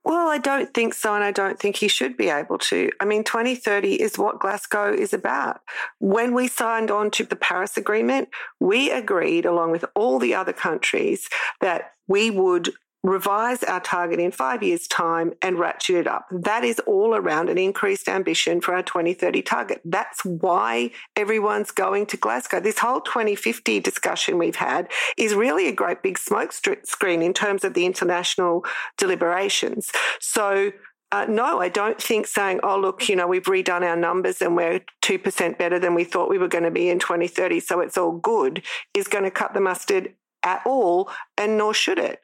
Well, 0.05 0.29
I 0.29 0.39
don't 0.39 0.75
think 0.75 0.95
so, 0.95 1.15
and 1.15 1.23
I 1.23 1.31
don't 1.31 1.61
think 1.61 1.77
he 1.77 1.87
should 1.87 2.17
be 2.17 2.29
able 2.29 2.59
to. 2.59 2.91
I 2.99 3.05
mean, 3.05 3.23
2030 3.23 4.03
is 4.03 4.19
what 4.19 4.41
Glasgow 4.41 4.93
is 4.93 5.13
about. 5.13 5.61
When 6.01 6.35
we 6.35 6.49
signed 6.49 6.91
on 6.91 7.13
to 7.13 7.25
the 7.25 7.37
Paris 7.37 7.77
Agreement, 7.77 8.29
we 8.59 8.91
agreed, 8.91 9.47
along 9.47 9.71
with 9.71 9.85
all 9.95 10.19
the 10.19 10.35
other 10.35 10.53
countries, 10.53 11.29
that 11.61 11.93
we 12.09 12.31
would 12.31 12.73
revise 13.03 13.63
our 13.65 13.81
target 13.81 14.21
in 14.21 14.31
five 14.31 14.63
years' 14.63 14.87
time 14.87 15.33
and 15.43 15.59
ratchet 15.59 15.97
it 15.97 16.07
up. 16.07 16.27
That 16.31 16.65
is 16.65 16.79
all 16.81 17.15
around 17.15 17.49
an 17.49 17.59
increased 17.59 18.09
ambition 18.09 18.61
for 18.61 18.75
our 18.75 18.83
2030 18.83 19.43
target. 19.43 19.81
That's 19.85 20.25
why 20.25 20.91
everyone's 21.17 21.71
going 21.71 22.07
to 22.07 22.17
Glasgow. 22.17 22.61
This 22.61 22.79
whole 22.79 23.01
2050 23.01 23.81
discussion 23.81 24.39
we've 24.39 24.57
had 24.57 24.89
is 25.17 25.35
really 25.35 25.69
a 25.69 25.73
great 25.73 26.03
big 26.03 26.19
smoke 26.19 26.53
screen 26.53 27.23
in 27.23 27.35
terms 27.35 27.65
of 27.65 27.75
the 27.75 27.87
international 27.87 28.65
deliberations. 28.99 29.91
So 30.21 30.73
uh, 31.13 31.27
no, 31.29 31.61
I 31.61 31.69
don't 31.69 32.01
think 32.01 32.27
saying, 32.27 32.61
oh, 32.63 32.79
look, 32.79 33.07
you 33.07 33.15
know, 33.15 33.27
we've 33.27 33.45
redone 33.45 33.83
our 33.83 33.97
numbers 33.97 34.41
and 34.41 34.57
we're 34.57 34.81
2% 35.03 35.59
better 35.59 35.79
than 35.79 35.95
we 35.95 36.05
thought 36.05 36.31
we 36.31 36.39
were 36.39 36.49
going 36.49 36.65
to 36.65 36.71
be 36.71 36.89
in 36.89 36.99
2030, 36.99 37.61
so 37.61 37.81
it's 37.81 37.99
all 37.99 38.13
good, 38.13 38.63
is 38.95 39.09
going 39.09 39.25
to 39.25 39.31
cut 39.31 39.53
the 39.53 39.61
mustard 39.61 40.15
at 40.43 40.63
all, 40.65 41.11
and 41.37 41.59
nor 41.59 41.75
should 41.75 41.99
it. 41.99 42.21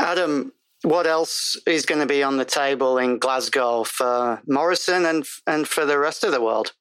Adam, 0.00 0.52
what 0.82 1.06
else 1.06 1.60
is 1.66 1.84
going 1.84 2.00
to 2.00 2.06
be 2.06 2.22
on 2.22 2.38
the 2.38 2.44
table 2.44 2.96
in 2.98 3.18
Glasgow 3.18 3.84
for 3.84 4.40
Morrison 4.46 5.04
and 5.04 5.26
and 5.46 5.68
for 5.68 5.84
the 5.84 5.98
rest 5.98 6.24
of 6.24 6.32
the 6.32 6.40
world? 6.40 6.72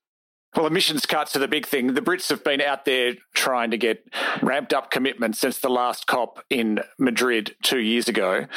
Well, 0.55 0.65
emissions 0.65 1.05
cuts 1.05 1.35
are 1.35 1.39
the 1.39 1.47
big 1.47 1.67
thing. 1.67 1.93
The 1.93 2.01
Brits 2.01 2.29
have 2.29 2.43
been 2.43 2.59
out 2.59 2.85
there 2.85 3.13
trying 3.35 3.69
to 3.69 3.77
get 3.77 4.03
ramped 4.41 4.73
up 4.73 4.89
commitments 4.89 5.37
since 5.37 5.59
the 5.59 5.69
last 5.69 6.07
COP 6.07 6.43
in 6.49 6.79
Madrid 6.97 7.55
two 7.61 7.77
years 7.77 8.07
ago. 8.07 8.47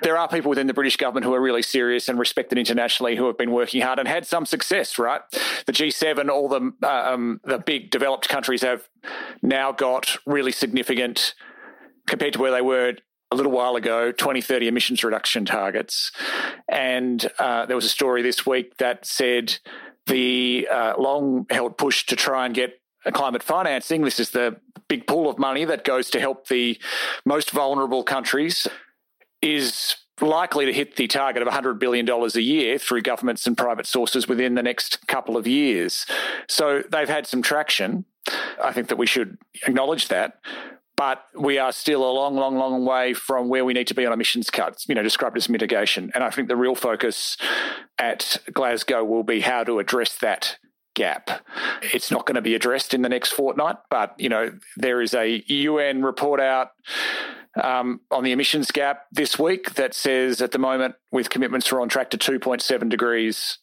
There 0.00 0.16
are 0.16 0.26
people 0.26 0.48
within 0.48 0.68
the 0.68 0.74
British 0.74 0.96
government 0.96 1.26
who 1.26 1.34
are 1.34 1.42
really 1.42 1.60
serious 1.60 2.08
and 2.08 2.18
respected 2.18 2.56
internationally 2.56 3.16
who 3.16 3.26
have 3.26 3.36
been 3.36 3.50
working 3.50 3.82
hard 3.82 3.98
and 3.98 4.08
had 4.08 4.26
some 4.26 4.46
success, 4.46 4.98
right? 4.98 5.20
The 5.66 5.72
G7, 5.72 6.30
all 6.30 6.48
the, 6.48 6.72
um, 6.82 7.40
the 7.44 7.58
big 7.58 7.90
developed 7.90 8.26
countries 8.26 8.62
have 8.62 8.88
now 9.42 9.70
got 9.70 10.16
really 10.24 10.52
significant, 10.52 11.34
compared 12.06 12.32
to 12.34 12.40
where 12.40 12.52
they 12.52 12.62
were 12.62 12.94
a 13.34 13.36
little 13.36 13.52
while 13.52 13.76
ago 13.76 14.12
2030 14.12 14.68
emissions 14.68 15.04
reduction 15.04 15.44
targets. 15.44 16.12
And 16.68 17.30
uh, 17.38 17.66
there 17.66 17.76
was 17.76 17.84
a 17.84 17.90
story 17.90 18.22
this 18.22 18.46
week 18.46 18.76
that 18.78 19.04
said 19.04 19.58
the 20.06 20.68
uh, 20.70 20.94
long 20.98 21.46
held 21.50 21.76
push 21.76 22.06
to 22.06 22.16
try 22.16 22.46
and 22.46 22.54
get 22.54 22.80
climate 23.12 23.42
financing, 23.42 24.02
this 24.02 24.18
is 24.18 24.30
the 24.30 24.56
big 24.88 25.06
pool 25.06 25.28
of 25.28 25.38
money 25.38 25.64
that 25.64 25.84
goes 25.84 26.10
to 26.10 26.20
help 26.20 26.48
the 26.48 26.78
most 27.24 27.50
vulnerable 27.50 28.02
countries, 28.02 28.66
is 29.42 29.96
likely 30.20 30.64
to 30.64 30.72
hit 30.72 30.96
the 30.96 31.06
target 31.06 31.42
of 31.42 31.48
$100 31.48 31.78
billion 31.78 32.08
a 32.08 32.40
year 32.40 32.78
through 32.78 33.02
governments 33.02 33.46
and 33.46 33.58
private 33.58 33.86
sources 33.86 34.28
within 34.28 34.54
the 34.54 34.62
next 34.62 35.06
couple 35.06 35.36
of 35.36 35.46
years. 35.46 36.06
So 36.48 36.82
they've 36.90 37.08
had 37.08 37.26
some 37.26 37.42
traction. 37.42 38.04
I 38.62 38.72
think 38.72 38.88
that 38.88 38.96
we 38.96 39.06
should 39.06 39.36
acknowledge 39.66 40.08
that 40.08 40.38
but 40.96 41.24
we 41.38 41.58
are 41.58 41.72
still 41.72 42.08
a 42.08 42.12
long, 42.12 42.36
long, 42.36 42.56
long 42.56 42.84
way 42.84 43.14
from 43.14 43.48
where 43.48 43.64
we 43.64 43.72
need 43.72 43.88
to 43.88 43.94
be 43.94 44.06
on 44.06 44.12
emissions 44.12 44.50
cuts, 44.50 44.88
you 44.88 44.94
know, 44.94 45.02
described 45.02 45.36
as 45.36 45.48
mitigation. 45.48 46.10
And 46.14 46.22
I 46.22 46.30
think 46.30 46.48
the 46.48 46.56
real 46.56 46.74
focus 46.74 47.36
at 47.98 48.38
Glasgow 48.52 49.04
will 49.04 49.24
be 49.24 49.40
how 49.40 49.64
to 49.64 49.78
address 49.78 50.16
that 50.18 50.58
gap. 50.94 51.30
It's 51.82 52.10
not 52.10 52.26
going 52.26 52.36
to 52.36 52.42
be 52.42 52.54
addressed 52.54 52.94
in 52.94 53.02
the 53.02 53.08
next 53.08 53.32
fortnight, 53.32 53.76
but, 53.90 54.14
you 54.18 54.28
know, 54.28 54.52
there 54.76 55.02
is 55.02 55.14
a 55.14 55.42
UN 55.46 56.02
report 56.02 56.40
out 56.40 56.70
um, 57.60 58.00
on 58.10 58.24
the 58.24 58.32
emissions 58.32 58.70
gap 58.70 59.06
this 59.12 59.38
week 59.38 59.74
that 59.74 59.94
says 59.94 60.40
at 60.40 60.52
the 60.52 60.58
moment, 60.58 60.94
with 61.10 61.30
commitments, 61.30 61.70
we're 61.70 61.80
on 61.80 61.88
track 61.88 62.10
to 62.10 62.18
2.7 62.18 62.88
degrees 62.88 63.58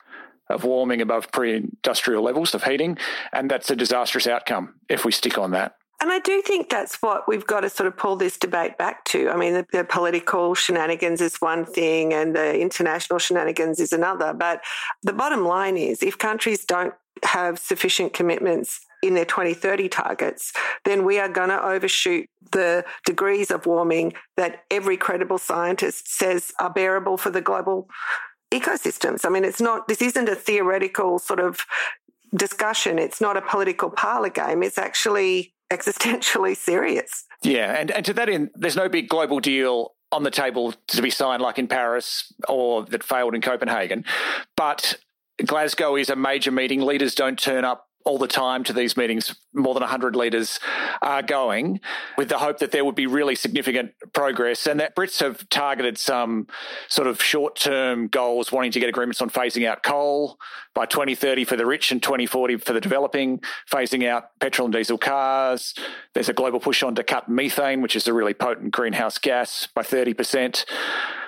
of 0.49 0.63
warming 0.63 1.01
above 1.01 1.31
pre 1.31 1.55
industrial 1.55 2.23
levels 2.23 2.53
of 2.53 2.63
heating. 2.63 2.97
And 3.31 3.49
that's 3.49 3.69
a 3.69 3.75
disastrous 3.75 4.27
outcome 4.27 4.75
if 4.89 5.05
we 5.05 5.11
stick 5.11 5.37
on 5.37 5.51
that. 5.51 5.75
And 6.01 6.11
I 6.11 6.17
do 6.17 6.41
think 6.41 6.69
that's 6.69 6.99
what 7.03 7.27
we've 7.27 7.45
got 7.45 7.61
to 7.61 7.69
sort 7.69 7.85
of 7.85 7.95
pull 7.95 8.15
this 8.15 8.37
debate 8.37 8.79
back 8.79 9.05
to. 9.05 9.29
I 9.29 9.37
mean, 9.37 9.53
the, 9.53 9.65
the, 9.71 9.83
political 9.83 10.55
shenanigans 10.55 11.21
is 11.21 11.37
one 11.37 11.63
thing 11.63 12.11
and 12.11 12.35
the 12.35 12.59
international 12.59 13.19
shenanigans 13.19 13.79
is 13.79 13.93
another. 13.93 14.33
But 14.33 14.61
the 15.03 15.13
bottom 15.13 15.45
line 15.45 15.77
is 15.77 16.01
if 16.01 16.17
countries 16.17 16.65
don't 16.65 16.95
have 17.23 17.59
sufficient 17.59 18.13
commitments 18.13 18.79
in 19.03 19.13
their 19.13 19.25
2030 19.25 19.89
targets, 19.89 20.53
then 20.85 21.05
we 21.05 21.19
are 21.19 21.29
going 21.29 21.49
to 21.49 21.63
overshoot 21.63 22.27
the 22.51 22.83
degrees 23.05 23.51
of 23.51 23.67
warming 23.67 24.13
that 24.37 24.63
every 24.71 24.97
credible 24.97 25.37
scientist 25.37 26.11
says 26.11 26.51
are 26.59 26.71
bearable 26.71 27.17
for 27.17 27.29
the 27.29 27.41
global 27.41 27.87
ecosystems. 28.51 29.23
I 29.23 29.29
mean, 29.29 29.45
it's 29.45 29.61
not, 29.61 29.87
this 29.87 30.01
isn't 30.01 30.29
a 30.29 30.35
theoretical 30.35 31.19
sort 31.19 31.39
of 31.39 31.65
discussion. 32.35 32.97
It's 32.97 33.21
not 33.21 33.37
a 33.37 33.41
political 33.41 33.89
parlor 33.89 34.29
game. 34.29 34.63
It's 34.63 34.77
actually 34.77 35.53
existentially 35.71 36.55
serious. 36.55 37.25
Yeah, 37.41 37.75
and, 37.79 37.89
and 37.91 38.05
to 38.05 38.13
that 38.13 38.29
end, 38.29 38.51
there's 38.53 38.75
no 38.75 38.89
big 38.89 39.09
global 39.09 39.39
deal 39.39 39.93
on 40.11 40.23
the 40.23 40.31
table 40.31 40.73
to 40.87 41.01
be 41.01 41.09
signed 41.09 41.41
like 41.41 41.57
in 41.57 41.67
Paris 41.67 42.31
or 42.47 42.83
that 42.85 43.03
failed 43.03 43.33
in 43.33 43.41
Copenhagen. 43.41 44.03
But 44.57 44.97
Glasgow 45.43 45.95
is 45.95 46.09
a 46.09 46.15
major 46.15 46.51
meeting. 46.51 46.81
Leaders 46.81 47.15
don't 47.15 47.39
turn 47.39 47.63
up 47.63 47.87
all 48.05 48.17
the 48.17 48.27
time 48.27 48.63
to 48.65 48.73
these 48.73 48.97
meetings. 48.97 49.35
More 49.53 49.73
than 49.73 49.81
100 49.81 50.15
leaders 50.15 50.59
are 51.01 51.21
going 51.21 51.79
with 52.17 52.29
the 52.29 52.37
hope 52.39 52.59
that 52.59 52.71
there 52.71 52.85
would 52.85 52.95
be 52.95 53.07
really 53.07 53.35
significant 53.35 53.91
progress 54.13 54.67
and 54.67 54.79
that 54.79 54.95
Brits 54.95 55.19
have 55.19 55.47
targeted 55.49 55.97
some 55.97 56.47
sort 56.87 57.07
of 57.07 57.21
short 57.21 57.55
term 57.55 58.07
goals, 58.07 58.51
wanting 58.51 58.71
to 58.71 58.79
get 58.79 58.89
agreements 58.89 59.21
on 59.21 59.29
phasing 59.29 59.67
out 59.67 59.83
coal 59.83 60.37
by 60.73 60.85
2030 60.85 61.43
for 61.43 61.55
the 61.55 61.65
rich 61.65 61.91
and 61.91 62.01
2040 62.01 62.57
for 62.57 62.73
the 62.73 62.81
developing, 62.81 63.41
phasing 63.71 64.07
out 64.07 64.39
petrol 64.39 64.65
and 64.65 64.73
diesel 64.73 64.97
cars. 64.97 65.73
There's 66.13 66.29
a 66.29 66.33
global 66.33 66.59
push 66.59 66.83
on 66.83 66.95
to 66.95 67.03
cut 67.03 67.29
methane, 67.29 67.81
which 67.81 67.95
is 67.95 68.07
a 68.07 68.13
really 68.13 68.33
potent 68.33 68.71
greenhouse 68.71 69.17
gas, 69.17 69.67
by 69.73 69.81
30%. 69.81 70.65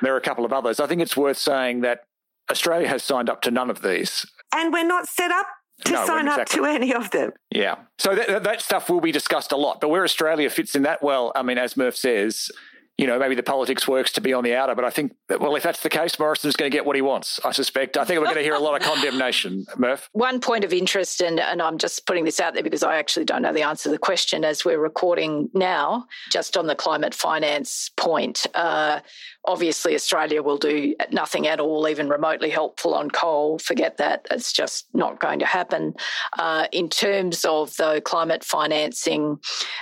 There 0.02 0.14
are 0.14 0.18
a 0.18 0.22
couple 0.22 0.46
of 0.46 0.54
others. 0.54 0.80
I 0.80 0.88
think 0.88 1.02
it's 1.02 1.18
worth 1.18 1.38
saying 1.38 1.82
that 1.82 2.06
Australia 2.50 2.88
has 2.88 3.04
signed 3.04 3.30
up 3.30 3.42
to 3.44 3.52
none 3.52 3.70
of 3.70 3.82
these. 3.82 4.26
And 4.54 4.72
we're 4.72 4.86
not 4.86 5.08
set 5.08 5.32
up 5.32 5.48
to 5.86 5.92
no, 5.92 6.06
sign 6.06 6.28
exactly. 6.28 6.60
up 6.60 6.66
to 6.66 6.66
any 6.66 6.94
of 6.94 7.12
them. 7.12 7.32
Yeah. 7.50 7.76
So 7.98 8.16
that, 8.16 8.44
that 8.44 8.62
stuff 8.62 8.90
will 8.90 9.02
be 9.02 9.12
discussed 9.12 9.52
a 9.52 9.58
lot. 9.58 9.82
But 9.82 9.90
where 9.90 10.04
Australia 10.04 10.50
fits 10.50 10.76
in 10.76 10.84
that, 10.84 11.04
well, 11.04 11.32
I 11.36 11.42
mean, 11.44 11.58
as 11.58 11.76
Murph 11.76 11.96
says, 11.96 12.50
you 12.98 13.08
know, 13.08 13.18
maybe 13.18 13.34
the 13.34 13.44
politics 13.44 13.88
works 13.88 14.12
to 14.12 14.22
be 14.22 14.34
on 14.34 14.44
the 14.44 14.56
outer. 14.56 14.76
But 14.76 14.86
I 14.86 14.92
think, 14.92 15.16
well, 15.28 15.56
if 15.56 15.64
that's 15.64 15.82
the 15.82 15.90
case, 15.90 16.20
Morrison's 16.20 16.56
going 16.56 16.70
to 16.70 16.76
get 16.76 16.86
what 16.86 16.96
he 16.96 17.02
wants, 17.02 17.40
I 17.44 17.52
suspect. 17.52 17.98
I 17.98 18.06
think 18.06 18.20
we're 18.20 18.26
going 18.26 18.38
to 18.38 18.44
hear 18.44 18.54
a 18.54 18.60
lot 18.60 18.80
of 18.80 18.88
condemnation, 18.88 19.66
Murph. 19.78 20.10
One 20.14 20.40
point 20.40 20.64
of 20.64 20.72
interest, 20.72 21.20
and, 21.20 21.40
and 21.40 21.60
I'm 21.60 21.80
just 21.80 22.06
putting 22.06 22.24
this 22.24 22.40
out 22.40 22.54
there 22.54 22.62
because 22.62 22.84
I 22.84 22.98
actually 22.98 23.26
don't 23.26 23.42
know 23.42 23.52
the 23.52 23.64
answer 23.64 23.84
to 23.84 23.90
the 23.90 23.98
question 23.98 24.46
as 24.46 24.64
we're 24.64 24.80
recording 24.80 25.50
now, 25.54 26.06
just 26.30 26.56
on 26.56 26.68
the 26.68 26.76
climate 26.76 27.16
finance 27.16 27.90
point. 27.98 28.46
Uh, 28.54 29.00
obviously, 29.46 29.96
Australia 29.96 30.44
will 30.44 30.58
do 30.58 30.96
nothing 31.12 31.48
at 31.48 31.60
all, 31.60 31.88
even 31.88 32.10
remotely 32.10 32.52
helpful 32.52 32.94
on 32.94 33.10
coal. 33.10 33.58
Forget 33.58 33.98
that. 33.98 34.28
It's 34.30 34.54
just 34.54 34.86
not 34.94 35.20
going 35.20 35.40
to 35.40 35.48
happen. 35.48 35.96
Uh, 36.38 36.68
in 36.72 36.90
terms 36.90 37.44
of 37.44 37.76
the 37.78 38.02
climate 38.06 38.44
financing, 38.44 39.40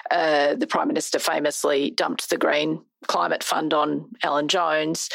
uh, 0.10 0.56
the 0.56 0.68
Prime 0.68 0.88
Minister 0.88 1.20
famously 1.20 1.92
dumped 1.92 2.30
the 2.30 2.38
Green 2.38 2.82
Climate 3.08 3.44
Fund 3.44 3.74
on 3.74 4.10
Alan 4.24 4.48
Jones. 4.48 5.10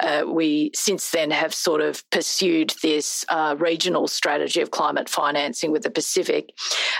Uh, 0.00 0.24
we 0.26 0.70
since 0.74 1.10
then 1.10 1.30
have 1.30 1.54
sort 1.54 1.80
of 1.80 2.08
pursued 2.10 2.74
this 2.82 3.24
uh, 3.28 3.56
regional 3.58 4.08
strategy 4.08 4.60
of 4.60 4.70
climate 4.70 5.08
financing 5.08 5.72
with 5.72 5.82
the 5.82 5.90
Pacific. 5.90 6.52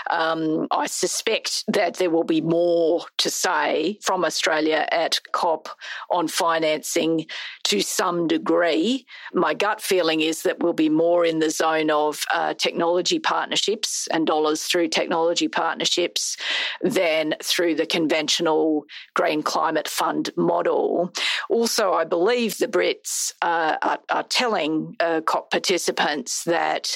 Um, 0.09 0.67
I 0.71 0.87
suspect 0.87 1.63
that 1.67 1.95
there 1.95 2.09
will 2.09 2.23
be 2.23 2.41
more 2.41 3.05
to 3.19 3.29
say 3.29 3.99
from 4.01 4.25
Australia 4.25 4.87
at 4.91 5.19
COP 5.31 5.69
on 6.09 6.27
financing 6.27 7.27
to 7.65 7.81
some 7.81 8.27
degree. 8.27 9.05
My 9.33 9.53
gut 9.53 9.81
feeling 9.81 10.21
is 10.21 10.43
that 10.43 10.59
we'll 10.59 10.73
be 10.73 10.89
more 10.89 11.25
in 11.25 11.39
the 11.39 11.49
zone 11.49 11.91
of 11.91 12.23
uh, 12.33 12.53
technology 12.55 13.19
partnerships 13.19 14.07
and 14.11 14.25
dollars 14.25 14.63
through 14.63 14.89
technology 14.89 15.47
partnerships 15.47 16.37
than 16.81 17.35
through 17.43 17.75
the 17.75 17.85
conventional 17.85 18.85
Green 19.13 19.43
Climate 19.43 19.87
Fund 19.87 20.30
model. 20.37 21.11
Also, 21.49 21.93
I 21.93 22.05
believe 22.05 22.57
the 22.57 22.67
Brits 22.67 23.33
uh, 23.41 23.77
are, 23.81 23.99
are, 24.09 24.23
telling 24.23 24.95
uh, 24.99 25.21
COP 25.21 25.51
participants 25.51 26.43
that 26.45 26.95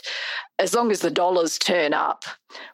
as 0.57 0.73
long 0.73 0.89
as 0.89 1.01
the 1.01 1.11
dollars 1.11 1.57
turn 1.57 1.93
up, 1.93 2.23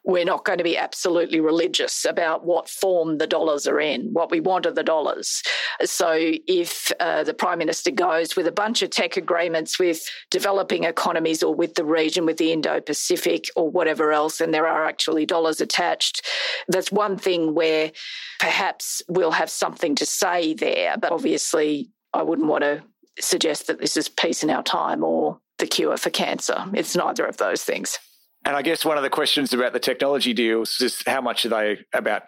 we're 0.04 0.26
not 0.26 0.46
going 0.46 0.60
to 0.60 0.64
be 0.64 0.78
absolutely 0.78 1.40
religious 1.40 2.06
about 2.06 2.46
what 2.46 2.70
form 2.70 3.18
the 3.18 3.26
dollars 3.26 3.66
are 3.66 3.80
in. 3.80 4.10
What 4.14 4.30
we 4.30 4.40
want 4.40 4.68
are 4.68 4.72
the 4.72 4.84
dollars. 4.84 5.42
So 5.84 6.14
if 6.16 6.92
uh, 7.00 7.24
the 7.24 7.34
Prime 7.34 7.58
Minister 7.58 7.90
goes 7.90 8.36
with 8.36 8.46
a 8.46 8.52
bunch 8.52 8.84
of 8.84 8.92
tech 8.92 9.18
agreements 9.18 9.80
with 9.80 10.08
developing 10.30 10.84
economies 10.84 11.42
or 11.42 11.56
with 11.56 11.74
the 11.74 11.86
region, 11.86 12.28
with 12.28 12.38
the 12.38 12.52
Indo 12.52 12.82
Pacific 12.82 13.46
or 13.56 13.70
whatever 13.70 14.12
else, 14.12 14.40
and 14.40 14.54
there 14.54 14.68
are 14.68 14.86
actually 14.86 15.26
dollars 15.26 15.60
attached, 15.60 16.24
that's 16.68 16.92
one 16.92 17.18
thing 17.18 17.56
where 17.56 17.92
perhaps 18.40 19.02
we'll 19.08 19.32
have 19.32 19.50
something 19.50 19.96
to 19.96 20.06
say 20.06 20.54
there. 20.54 20.98
But 20.98 21.12
obviously, 21.12 21.90
I 22.14 22.22
wouldn't 22.22 22.48
want 22.48 22.64
to 22.64 22.84
suggest 23.20 23.68
that 23.68 23.80
this 23.80 23.98
is 23.98 24.08
peace 24.08 24.44
in 24.44 24.52
our 24.52 24.64
time 24.64 25.04
or 25.04 25.40
the 25.62 25.68
cure 25.68 25.96
for 25.96 26.10
cancer. 26.10 26.66
It's 26.74 26.96
neither 26.96 27.26
of 27.26 27.38
those 27.38 27.64
things. 27.64 27.98
And 28.44 28.56
I 28.56 28.62
guess 28.62 28.84
one 28.84 28.98
of 28.98 29.04
the 29.04 29.10
questions 29.10 29.54
about 29.54 29.72
the 29.72 29.80
technology 29.80 30.34
deals 30.34 30.82
is 30.82 31.02
how 31.08 31.22
much 31.22 31.46
are 31.46 31.50
they 31.50 31.86
about 31.94 32.24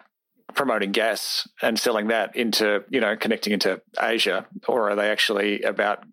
promoting 0.54 0.92
gas 0.92 1.46
and 1.60 1.78
selling 1.78 2.08
that 2.08 2.36
into, 2.36 2.84
you 2.88 3.00
know, 3.00 3.16
connecting 3.16 3.52
into 3.52 3.82
Asia, 4.00 4.46
or 4.68 4.90
are 4.90 4.96
they 4.96 5.10
actually 5.10 5.62
about 5.62 6.04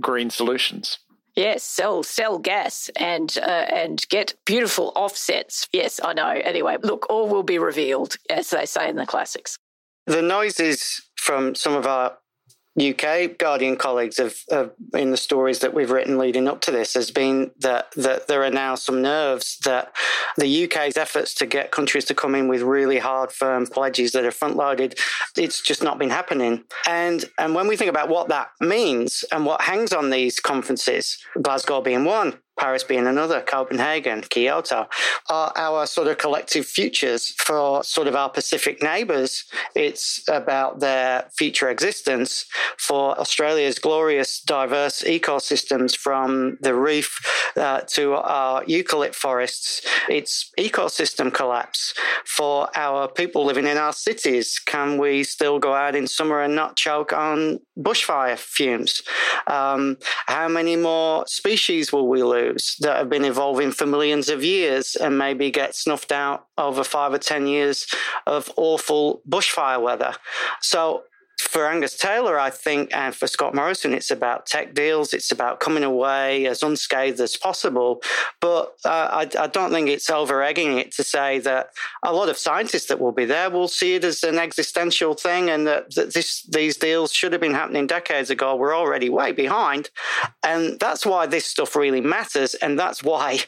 green 0.00 0.30
solutions? 0.30 0.98
Yes, 1.36 1.62
sell 1.62 2.02
sell 2.02 2.38
gas 2.38 2.90
and 2.96 3.38
uh, 3.40 3.66
and 3.72 4.04
get 4.08 4.34
beautiful 4.46 4.92
offsets. 4.96 5.68
Yes, 5.72 6.00
I 6.02 6.12
know. 6.12 6.28
Anyway, 6.28 6.76
look, 6.82 7.06
all 7.08 7.28
will 7.28 7.44
be 7.44 7.58
revealed, 7.58 8.16
as 8.28 8.50
they 8.50 8.66
say 8.66 8.88
in 8.88 8.96
the 8.96 9.06
classics. 9.06 9.56
The 10.06 10.22
noises 10.22 11.02
from 11.16 11.54
some 11.54 11.74
of 11.74 11.86
our 11.86 12.16
UK 12.80 13.36
Guardian 13.36 13.76
colleagues 13.76 14.16
have, 14.16 14.36
have, 14.50 14.70
in 14.94 15.10
the 15.10 15.16
stories 15.16 15.58
that 15.60 15.74
we've 15.74 15.90
written 15.90 16.18
leading 16.18 16.48
up 16.48 16.60
to 16.62 16.70
this 16.70 16.94
has 16.94 17.10
been 17.10 17.50
that 17.58 17.92
that 17.96 18.26
there 18.28 18.42
are 18.42 18.50
now 18.50 18.74
some 18.74 19.02
nerves 19.02 19.58
that 19.64 19.94
the 20.36 20.64
UK's 20.64 20.96
efforts 20.96 21.34
to 21.34 21.46
get 21.46 21.70
countries 21.70 22.04
to 22.06 22.14
come 22.14 22.34
in 22.34 22.48
with 22.48 22.62
really 22.62 22.98
hard, 22.98 23.32
firm 23.32 23.66
pledges 23.66 24.12
that 24.12 24.24
are 24.24 24.30
front 24.30 24.56
loaded, 24.56 24.98
it's 25.36 25.60
just 25.60 25.82
not 25.82 25.98
been 25.98 26.10
happening. 26.10 26.64
And 26.86 27.24
and 27.38 27.54
when 27.54 27.68
we 27.68 27.76
think 27.76 27.90
about 27.90 28.08
what 28.08 28.28
that 28.28 28.50
means 28.60 29.24
and 29.32 29.44
what 29.44 29.62
hangs 29.62 29.92
on 29.92 30.10
these 30.10 30.40
conferences, 30.40 31.18
Glasgow 31.40 31.80
being 31.80 32.04
one, 32.04 32.38
Paris 32.60 32.84
being 32.84 33.06
another, 33.06 33.40
Copenhagen, 33.40 34.20
Kyoto, 34.20 34.86
are 35.30 35.50
our 35.56 35.86
sort 35.86 36.08
of 36.08 36.18
collective 36.18 36.66
futures 36.66 37.28
for 37.38 37.82
sort 37.82 38.06
of 38.06 38.14
our 38.14 38.28
Pacific 38.28 38.82
neighbours. 38.82 39.44
It's 39.74 40.22
about 40.28 40.80
their 40.80 41.24
future 41.38 41.70
existence 41.70 42.44
for 42.76 43.18
Australia's 43.18 43.78
glorious, 43.78 44.42
diverse 44.42 45.02
ecosystems 45.02 45.96
from 45.96 46.58
the 46.60 46.74
reef 46.74 47.18
uh, 47.56 47.80
to 47.94 48.12
our 48.12 48.62
eucalypt 48.64 49.14
forests. 49.14 49.80
It's 50.10 50.50
ecosystem 50.58 51.32
collapse 51.32 51.94
for 52.26 52.68
our 52.76 53.08
people 53.08 53.46
living 53.46 53.66
in 53.66 53.78
our 53.78 53.94
cities. 53.94 54.58
Can 54.58 54.98
we 54.98 55.24
still 55.24 55.58
go 55.58 55.72
out 55.72 55.96
in 55.96 56.06
summer 56.06 56.42
and 56.42 56.54
not 56.54 56.76
choke 56.76 57.14
on 57.14 57.60
bushfire 57.78 58.36
fumes? 58.36 59.02
Um, 59.46 59.96
how 60.26 60.48
many 60.48 60.76
more 60.76 61.24
species 61.26 61.90
will 61.90 62.06
we 62.06 62.22
lose? 62.22 62.49
That 62.80 62.96
have 62.96 63.08
been 63.08 63.24
evolving 63.24 63.72
for 63.72 63.86
millions 63.86 64.28
of 64.28 64.44
years 64.44 64.96
and 64.96 65.18
maybe 65.18 65.50
get 65.50 65.74
snuffed 65.74 66.12
out 66.12 66.46
over 66.58 66.84
five 66.84 67.12
or 67.12 67.18
10 67.18 67.46
years 67.46 67.86
of 68.26 68.50
awful 68.56 69.22
bushfire 69.28 69.80
weather. 69.80 70.14
So 70.60 71.02
for 71.40 71.66
Angus 71.66 71.96
Taylor, 71.96 72.38
I 72.38 72.50
think, 72.50 72.94
and 72.94 73.14
for 73.14 73.26
Scott 73.26 73.54
Morrison, 73.54 73.94
it's 73.94 74.10
about 74.10 74.46
tech 74.46 74.74
deals. 74.74 75.12
It's 75.12 75.32
about 75.32 75.60
coming 75.60 75.84
away 75.84 76.46
as 76.46 76.62
unscathed 76.62 77.20
as 77.20 77.36
possible. 77.36 78.02
But 78.40 78.74
uh, 78.84 79.08
I, 79.10 79.28
I, 79.38 79.46
don't 79.46 79.70
think 79.70 79.88
it's 79.88 80.10
over 80.10 80.42
egging 80.42 80.78
it 80.78 80.92
to 80.92 81.04
say 81.04 81.38
that 81.40 81.70
a 82.04 82.12
lot 82.12 82.28
of 82.28 82.38
scientists 82.38 82.86
that 82.86 83.00
will 83.00 83.12
be 83.12 83.24
there 83.24 83.50
will 83.50 83.68
see 83.68 83.94
it 83.94 84.04
as 84.04 84.22
an 84.22 84.38
existential 84.38 85.14
thing, 85.14 85.50
and 85.50 85.66
that, 85.66 85.94
that 85.94 86.14
this, 86.14 86.42
these 86.42 86.76
deals 86.76 87.12
should 87.12 87.32
have 87.32 87.40
been 87.40 87.54
happening 87.54 87.86
decades 87.86 88.30
ago. 88.30 88.56
We're 88.56 88.76
already 88.76 89.08
way 89.08 89.32
behind, 89.32 89.90
and 90.42 90.78
that's 90.78 91.04
why 91.04 91.26
this 91.26 91.46
stuff 91.46 91.76
really 91.76 92.00
matters, 92.00 92.54
and 92.54 92.78
that's 92.78 93.02
why 93.02 93.40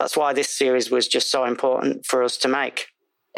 that's 0.00 0.16
why 0.16 0.32
this 0.32 0.50
series 0.50 0.90
was 0.90 1.08
just 1.08 1.30
so 1.30 1.44
important 1.44 2.06
for 2.06 2.22
us 2.22 2.36
to 2.38 2.48
make. 2.48 2.88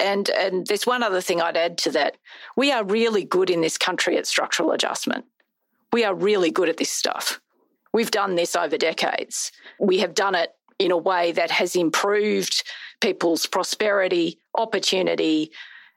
And 0.00 0.30
and 0.30 0.66
there's 0.66 0.86
one 0.86 1.02
other 1.02 1.20
thing 1.20 1.40
I'd 1.40 1.56
add 1.56 1.78
to 1.78 1.90
that. 1.92 2.16
We 2.56 2.72
are 2.72 2.84
really 2.84 3.24
good 3.24 3.50
in 3.50 3.60
this 3.60 3.76
country 3.76 4.16
at 4.16 4.26
structural 4.26 4.72
adjustment. 4.72 5.26
We 5.92 6.04
are 6.04 6.14
really 6.14 6.50
good 6.50 6.68
at 6.68 6.78
this 6.78 6.90
stuff. 6.90 7.40
We've 7.92 8.10
done 8.10 8.36
this 8.36 8.56
over 8.56 8.78
decades. 8.78 9.52
We 9.78 9.98
have 9.98 10.14
done 10.14 10.34
it 10.34 10.54
in 10.78 10.90
a 10.90 10.96
way 10.96 11.32
that 11.32 11.50
has 11.50 11.76
improved 11.76 12.62
people's 13.00 13.46
prosperity, 13.46 14.38
opportunity, 14.56 15.50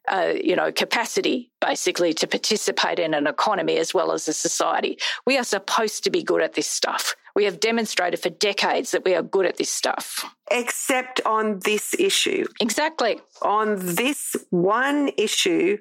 uh, 0.10 0.34
you 0.44 0.56
know, 0.56 0.72
capacity 0.72 1.52
basically 1.62 2.14
to 2.14 2.28
participate 2.28 3.00
in 3.00 3.14
an 3.14 3.28
economy 3.28 3.78
as 3.78 3.94
well 3.94 4.12
as 4.12 4.28
a 4.28 4.34
society. 4.34 4.98
We 5.26 5.38
are 5.38 5.44
supposed 5.44 6.04
to 6.04 6.10
be 6.10 6.24
good 6.24 6.42
at 6.42 6.54
this 6.54 6.68
stuff. 6.68 7.16
We 7.36 7.46
have 7.46 7.60
demonstrated 7.60 8.20
for 8.20 8.30
decades 8.30 8.92
that 8.92 9.04
we 9.04 9.16
are 9.16 9.24
good 9.24 9.46
at 9.46 9.58
this 9.58 9.72
stuff. 9.72 10.24
Except 10.52 11.20
on 11.26 11.60
this 11.60 11.96
issue. 11.98 12.46
Exactly. 12.60 13.22
On 13.42 13.76
this 13.80 14.36
one 14.52 15.10
issue, 15.18 15.78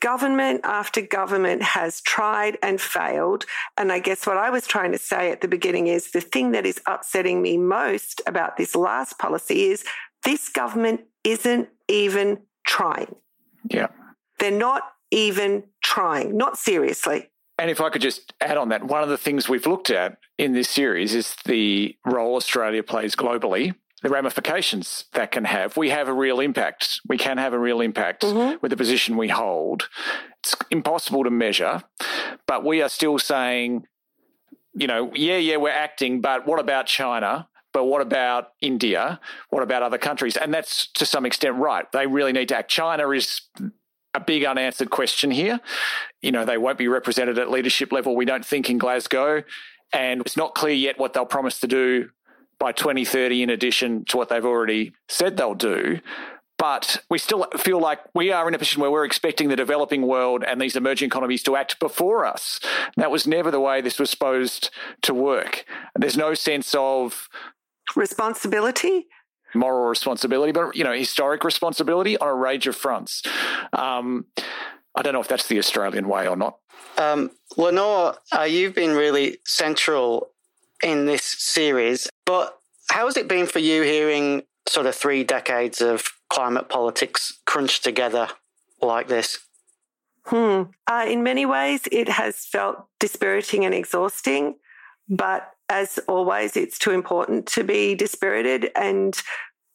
government 0.00 0.60
after 0.64 1.00
government 1.00 1.62
has 1.62 2.00
tried 2.00 2.58
and 2.62 2.80
failed. 2.80 3.44
And 3.76 3.92
I 3.92 3.98
guess 3.98 4.26
what 4.26 4.36
I 4.36 4.50
was 4.50 4.66
trying 4.66 4.92
to 4.92 4.98
say 4.98 5.30
at 5.30 5.40
the 5.40 5.48
beginning 5.48 5.86
is 5.86 6.10
the 6.10 6.20
thing 6.20 6.52
that 6.52 6.66
is 6.66 6.80
upsetting 6.86 7.40
me 7.40 7.56
most 7.56 8.20
about 8.26 8.56
this 8.56 8.74
last 8.74 9.18
policy 9.18 9.66
is 9.66 9.84
this 10.24 10.48
government 10.48 11.02
isn't 11.24 11.68
even 11.88 12.38
trying. 12.66 13.14
Yeah. 13.70 13.88
They're 14.38 14.50
not 14.50 14.82
even 15.10 15.64
trying, 15.82 16.36
not 16.36 16.58
seriously. 16.58 17.30
And 17.58 17.70
if 17.70 17.80
I 17.80 17.88
could 17.88 18.02
just 18.02 18.34
add 18.40 18.58
on 18.58 18.68
that, 18.68 18.84
one 18.84 19.02
of 19.02 19.08
the 19.08 19.16
things 19.16 19.48
we've 19.48 19.66
looked 19.66 19.90
at 19.90 20.18
in 20.36 20.52
this 20.52 20.68
series 20.68 21.14
is 21.14 21.36
the 21.44 21.96
role 22.04 22.36
Australia 22.36 22.82
plays 22.82 23.16
globally, 23.16 23.74
the 24.02 24.10
ramifications 24.10 25.06
that 25.12 25.32
can 25.32 25.44
have. 25.44 25.76
We 25.76 25.88
have 25.90 26.08
a 26.08 26.12
real 26.12 26.38
impact. 26.38 27.00
We 27.08 27.16
can 27.16 27.38
have 27.38 27.54
a 27.54 27.58
real 27.58 27.80
impact 27.80 28.22
mm-hmm. 28.22 28.56
with 28.60 28.70
the 28.70 28.76
position 28.76 29.16
we 29.16 29.28
hold. 29.28 29.88
It's 30.40 30.54
impossible 30.70 31.24
to 31.24 31.30
measure, 31.30 31.82
but 32.46 32.62
we 32.62 32.82
are 32.82 32.90
still 32.90 33.18
saying, 33.18 33.86
you 34.74 34.86
know, 34.86 35.10
yeah, 35.14 35.38
yeah, 35.38 35.56
we're 35.56 35.70
acting, 35.70 36.20
but 36.20 36.46
what 36.46 36.60
about 36.60 36.86
China? 36.86 37.48
But 37.72 37.84
what 37.84 38.00
about 38.00 38.52
India? 38.60 39.18
What 39.50 39.62
about 39.62 39.82
other 39.82 39.98
countries? 39.98 40.36
And 40.36 40.52
that's 40.52 40.86
to 40.92 41.04
some 41.04 41.26
extent 41.26 41.56
right. 41.56 41.90
They 41.92 42.06
really 42.06 42.32
need 42.32 42.48
to 42.48 42.58
act. 42.58 42.70
China 42.70 43.10
is 43.10 43.42
a 44.16 44.20
big 44.20 44.44
unanswered 44.44 44.90
question 44.90 45.30
here. 45.30 45.60
You 46.22 46.32
know, 46.32 46.44
they 46.44 46.58
won't 46.58 46.78
be 46.78 46.88
represented 46.88 47.38
at 47.38 47.50
leadership 47.50 47.92
level, 47.92 48.16
we 48.16 48.24
don't 48.24 48.44
think, 48.44 48.68
in 48.70 48.78
Glasgow. 48.78 49.42
And 49.92 50.20
it's 50.22 50.36
not 50.36 50.54
clear 50.54 50.74
yet 50.74 50.98
what 50.98 51.12
they'll 51.12 51.26
promise 51.26 51.60
to 51.60 51.66
do 51.66 52.10
by 52.58 52.72
2030, 52.72 53.42
in 53.42 53.50
addition 53.50 54.04
to 54.06 54.16
what 54.16 54.28
they've 54.28 54.44
already 54.44 54.92
said 55.08 55.36
they'll 55.36 55.54
do. 55.54 56.00
But 56.58 57.02
we 57.10 57.18
still 57.18 57.46
feel 57.58 57.78
like 57.78 58.00
we 58.14 58.32
are 58.32 58.48
in 58.48 58.54
a 58.54 58.58
position 58.58 58.80
where 58.80 58.90
we're 58.90 59.04
expecting 59.04 59.48
the 59.48 59.56
developing 59.56 60.06
world 60.06 60.42
and 60.42 60.58
these 60.58 60.74
emerging 60.74 61.08
economies 61.08 61.42
to 61.42 61.54
act 61.54 61.78
before 61.78 62.24
us. 62.24 62.60
That 62.96 63.10
was 63.10 63.26
never 63.26 63.50
the 63.50 63.60
way 63.60 63.82
this 63.82 63.98
was 63.98 64.08
supposed 64.08 64.70
to 65.02 65.12
work. 65.12 65.66
There's 65.94 66.16
no 66.16 66.32
sense 66.32 66.74
of 66.74 67.28
responsibility 67.94 69.06
moral 69.56 69.88
responsibility, 69.88 70.52
but 70.52 70.76
you 70.76 70.84
know, 70.84 70.92
historic 70.92 71.44
responsibility 71.44 72.16
on 72.18 72.28
a 72.28 72.34
range 72.34 72.66
of 72.66 72.76
fronts. 72.76 73.22
Um, 73.72 74.26
I 74.94 75.02
don't 75.02 75.12
know 75.12 75.20
if 75.20 75.28
that's 75.28 75.48
the 75.48 75.58
Australian 75.58 76.08
way 76.08 76.26
or 76.26 76.36
not. 76.36 76.58
Um, 76.98 77.30
Lenore, 77.56 78.16
uh, 78.36 78.42
you've 78.42 78.74
been 78.74 78.92
really 78.92 79.38
central 79.44 80.30
in 80.82 81.06
this 81.06 81.22
series, 81.22 82.08
but 82.24 82.58
how 82.90 83.06
has 83.06 83.16
it 83.16 83.28
been 83.28 83.46
for 83.46 83.58
you 83.58 83.82
hearing 83.82 84.42
sort 84.68 84.86
of 84.86 84.94
three 84.94 85.24
decades 85.24 85.80
of 85.80 86.04
climate 86.30 86.68
politics 86.68 87.40
crunched 87.44 87.84
together 87.84 88.28
like 88.80 89.08
this? 89.08 89.38
Hmm. 90.24 90.62
Uh, 90.86 91.06
in 91.08 91.22
many 91.22 91.46
ways, 91.46 91.82
it 91.92 92.08
has 92.08 92.44
felt 92.46 92.86
dispiriting 92.98 93.64
and 93.64 93.74
exhausting, 93.74 94.56
but 95.08 95.52
as 95.68 95.98
always, 96.08 96.56
it's 96.56 96.78
too 96.78 96.92
important 96.92 97.46
to 97.46 97.64
be 97.64 97.94
dispirited. 97.94 98.70
And 98.76 99.16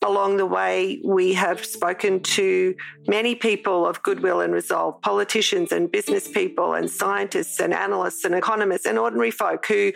along 0.04 0.38
the 0.38 0.46
way, 0.46 1.00
we 1.04 1.34
have 1.34 1.64
spoken 1.64 2.22
to 2.22 2.76
many 3.08 3.36
people 3.36 3.86
of 3.86 4.02
goodwill 4.02 4.42
and 4.42 4.52
resolve, 4.52 5.00
politicians 5.02 5.72
and 5.72 5.92
business 5.92 6.28
people 6.28 6.74
and 6.74 6.90
scientists 6.90 7.60
and 7.60 7.72
analysts 7.74 8.26
and 8.26 8.34
economists 8.34 8.88
and 8.88 8.98
ordinary 8.98 9.30
folk 9.30 9.66
who 9.68 9.92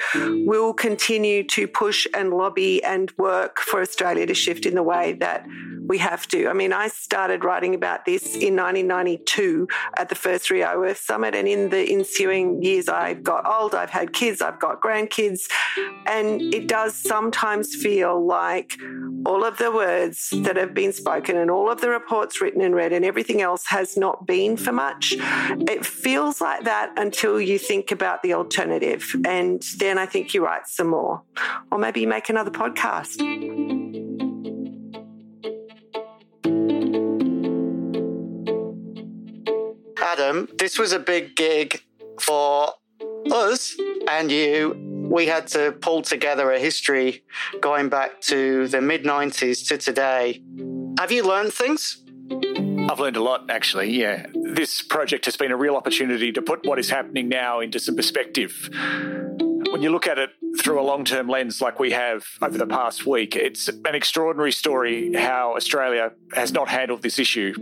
will 0.45 0.73
continue 0.73 1.43
to 1.43 1.67
push 1.67 2.05
and 2.13 2.31
lobby 2.31 2.83
and 2.83 3.11
work 3.17 3.59
for 3.59 3.81
Australia 3.81 4.27
to 4.27 4.35
shift 4.35 4.67
in 4.67 4.75
the 4.75 4.83
way 4.83 5.13
that 5.13 5.45
we 5.87 5.97
have 5.97 6.27
to. 6.27 6.47
I 6.47 6.53
mean, 6.53 6.73
I 6.73 6.87
started 6.87 7.43
writing 7.43 7.73
about 7.75 8.05
this 8.05 8.23
in 8.35 8.55
1992 8.55 9.67
at 9.97 10.09
the 10.09 10.15
first 10.15 10.49
Rio 10.49 10.83
Earth 10.83 10.99
Summit, 10.99 11.35
and 11.35 11.47
in 11.47 11.69
the 11.69 11.81
ensuing 11.91 12.61
years, 12.61 12.87
I've 12.89 13.23
got 13.23 13.47
old, 13.47 13.75
I've 13.75 13.89
had 13.89 14.13
kids, 14.13 14.41
I've 14.41 14.59
got 14.59 14.81
grandkids, 14.81 15.49
and 16.05 16.41
it 16.53 16.67
does 16.67 16.95
sometimes 16.95 17.75
feel 17.75 18.25
like 18.25 18.77
all 19.25 19.43
of 19.43 19.57
the 19.57 19.71
words 19.95 20.29
that 20.43 20.55
have 20.57 20.73
been 20.73 20.93
spoken 20.93 21.37
and 21.37 21.49
all 21.49 21.71
of 21.71 21.81
the 21.81 21.89
reports 21.89 22.41
written 22.41 22.61
and 22.61 22.75
read 22.75 22.91
and 22.91 23.05
everything 23.05 23.41
else 23.41 23.65
has 23.67 23.97
not 23.97 24.25
been 24.25 24.57
for 24.57 24.71
much. 24.71 25.15
It 25.19 25.85
feels 25.85 26.41
like 26.41 26.63
that 26.65 26.93
until 26.97 27.39
you 27.39 27.57
think 27.57 27.91
about 27.91 28.21
the 28.23 28.33
alternative, 28.33 29.15
and 29.25 29.61
then 29.77 29.97
I 29.97 30.05
think 30.05 30.33
you 30.33 30.43
write 30.43 30.67
some 30.67 30.87
more, 30.87 31.23
or 31.71 31.77
maybe 31.77 32.01
you 32.01 32.07
make 32.07 32.29
another 32.29 32.51
podcast. 32.51 33.21
Adam, 39.97 40.47
this 40.57 40.77
was 40.77 40.91
a 40.93 40.99
big 40.99 41.35
gig 41.35 41.81
for 42.19 42.69
us 43.31 43.75
and 44.09 44.31
you. 44.31 44.84
We 45.09 45.27
had 45.27 45.47
to 45.47 45.71
pull 45.71 46.01
together 46.01 46.51
a 46.51 46.59
history 46.59 47.23
going 47.61 47.89
back 47.89 48.21
to 48.21 48.67
the 48.67 48.81
mid 48.81 49.03
90s 49.03 49.67
to 49.67 49.77
today. 49.77 50.41
Have 50.99 51.11
you 51.11 51.23
learned 51.23 51.53
things? 51.53 52.03
I've 52.89 52.99
learned 52.99 53.17
a 53.17 53.23
lot, 53.23 53.49
actually. 53.49 53.91
Yeah. 53.91 54.27
This 54.33 54.81
project 54.81 55.25
has 55.25 55.37
been 55.37 55.51
a 55.51 55.57
real 55.57 55.75
opportunity 55.75 56.31
to 56.31 56.41
put 56.41 56.65
what 56.65 56.79
is 56.79 56.89
happening 56.89 57.29
now 57.29 57.59
into 57.59 57.79
some 57.79 57.95
perspective. 57.95 58.69
When 58.71 59.81
you 59.81 59.89
look 59.89 60.07
at 60.07 60.17
it 60.17 60.29
through 60.59 60.79
a 60.79 60.83
long 60.83 61.03
term 61.03 61.27
lens 61.27 61.61
like 61.61 61.79
we 61.79 61.91
have 61.91 62.25
over 62.41 62.57
the 62.57 62.67
past 62.67 63.05
week, 63.05 63.35
it's 63.35 63.67
an 63.67 63.95
extraordinary 63.95 64.51
story 64.51 65.13
how 65.13 65.55
Australia 65.55 66.11
has 66.33 66.51
not 66.51 66.69
handled 66.69 67.01
this 67.01 67.19
issue. 67.19 67.53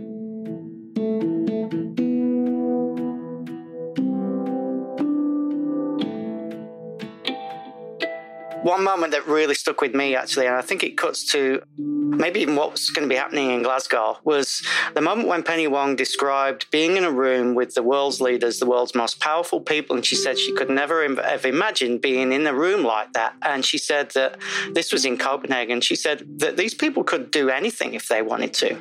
One 8.64 8.82
moment 8.82 9.12
that 9.12 9.26
really 9.26 9.54
stuck 9.54 9.82
with 9.82 9.94
me 9.94 10.16
actually, 10.16 10.46
and 10.46 10.56
I 10.56 10.62
think 10.62 10.82
it 10.82 10.96
cuts 10.96 11.30
to 11.32 11.62
maybe 11.76 12.40
even 12.40 12.56
what's 12.56 12.90
going 12.90 13.06
to 13.06 13.12
be 13.12 13.18
happening 13.18 13.50
in 13.50 13.62
Glasgow, 13.62 14.18
was 14.24 14.62
the 14.94 15.02
moment 15.02 15.28
when 15.28 15.42
Penny 15.42 15.66
Wong 15.66 15.96
described 15.96 16.70
being 16.70 16.96
in 16.96 17.04
a 17.04 17.10
room 17.10 17.54
with 17.54 17.74
the 17.74 17.82
world's 17.82 18.22
leaders, 18.22 18.58
the 18.58 18.66
world's 18.66 18.94
most 18.94 19.20
powerful 19.20 19.60
people, 19.60 19.96
and 19.96 20.06
she 20.06 20.16
said 20.16 20.38
she 20.38 20.54
could 20.54 20.70
never 20.70 21.06
have 21.22 21.44
imagined 21.44 22.00
being 22.00 22.32
in 22.32 22.46
a 22.46 22.54
room 22.54 22.84
like 22.84 23.12
that. 23.12 23.34
And 23.42 23.64
she 23.64 23.76
said 23.76 24.10
that 24.12 24.38
this 24.72 24.92
was 24.92 25.04
in 25.04 25.18
Copenhagen. 25.18 25.82
She 25.82 25.96
said 25.96 26.24
that 26.38 26.56
these 26.56 26.72
people 26.72 27.04
could 27.04 27.30
do 27.30 27.50
anything 27.50 27.92
if 27.92 28.08
they 28.08 28.22
wanted 28.22 28.54
to. 28.54 28.76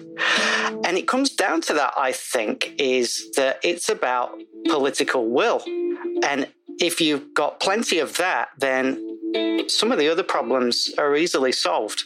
And 0.86 0.98
it 0.98 1.08
comes 1.08 1.30
down 1.32 1.60
to 1.62 1.74
that, 1.74 1.94
I 1.98 2.14
think, 2.14 2.74
is 2.78 3.32
that 3.36 3.60
it's 3.64 3.90
about 3.90 4.32
political 4.70 5.30
will. 5.30 5.62
And 6.24 6.48
if 6.80 7.02
you've 7.02 7.34
got 7.34 7.60
plenty 7.60 8.00
of 8.00 8.18
that, 8.18 8.50
then 8.58 9.13
some 9.68 9.92
of 9.92 9.98
the 9.98 10.10
other 10.10 10.24
problems 10.24 10.94
are 10.98 11.16
easily 11.16 11.52
solved. 11.52 12.06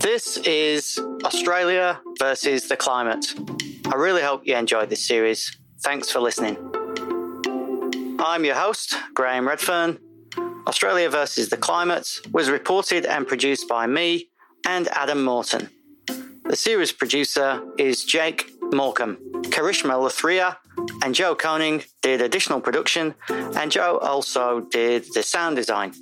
This 0.00 0.36
is 0.38 0.98
Australia 1.24 2.00
versus 2.18 2.68
the 2.68 2.76
climate. 2.76 3.34
I 3.92 3.96
really 3.96 4.22
hope 4.22 4.46
you 4.46 4.56
enjoyed 4.56 4.88
this 4.88 5.06
series. 5.06 5.54
Thanks 5.82 6.10
for 6.10 6.18
listening. 6.18 6.56
I'm 8.18 8.42
your 8.42 8.54
host, 8.54 8.94
Graham 9.12 9.46
Readfearn. 9.46 9.98
Australia 10.66 11.10
versus 11.10 11.50
the 11.50 11.58
Climate 11.58 12.08
was 12.32 12.48
reported 12.48 13.04
and 13.04 13.28
produced 13.28 13.68
by 13.68 13.86
me 13.86 14.30
and 14.66 14.88
Adam 14.92 15.22
Morton. 15.22 15.68
The 16.06 16.56
series 16.56 16.90
producer 16.90 17.62
is 17.76 18.02
Jake 18.02 18.50
Morecambe. 18.72 19.18
Karishma 19.50 20.00
Luthria 20.00 20.56
and 21.04 21.14
Joe 21.14 21.34
Koning 21.34 21.84
did 22.00 22.22
additional 22.22 22.62
production, 22.62 23.14
and 23.28 23.70
Joe 23.70 23.98
also 23.98 24.60
did 24.70 25.04
the 25.12 25.22
sound 25.22 25.56
design. 25.56 25.92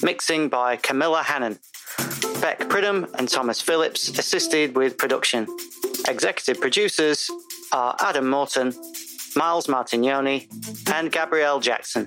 Mixing 0.00 0.48
by 0.48 0.76
Camilla 0.76 1.24
Hannon. 1.24 1.58
Beck 2.40 2.60
Pridham 2.68 3.12
and 3.18 3.28
Thomas 3.28 3.60
Phillips 3.60 4.16
assisted 4.16 4.76
with 4.76 4.96
production. 4.96 5.48
Executive 6.10 6.60
producers 6.60 7.30
are 7.70 7.94
Adam 8.00 8.28
Morton, 8.28 8.74
Miles 9.36 9.68
Martignoni, 9.68 10.48
and 10.92 11.12
Gabrielle 11.12 11.60
Jackson. 11.60 12.06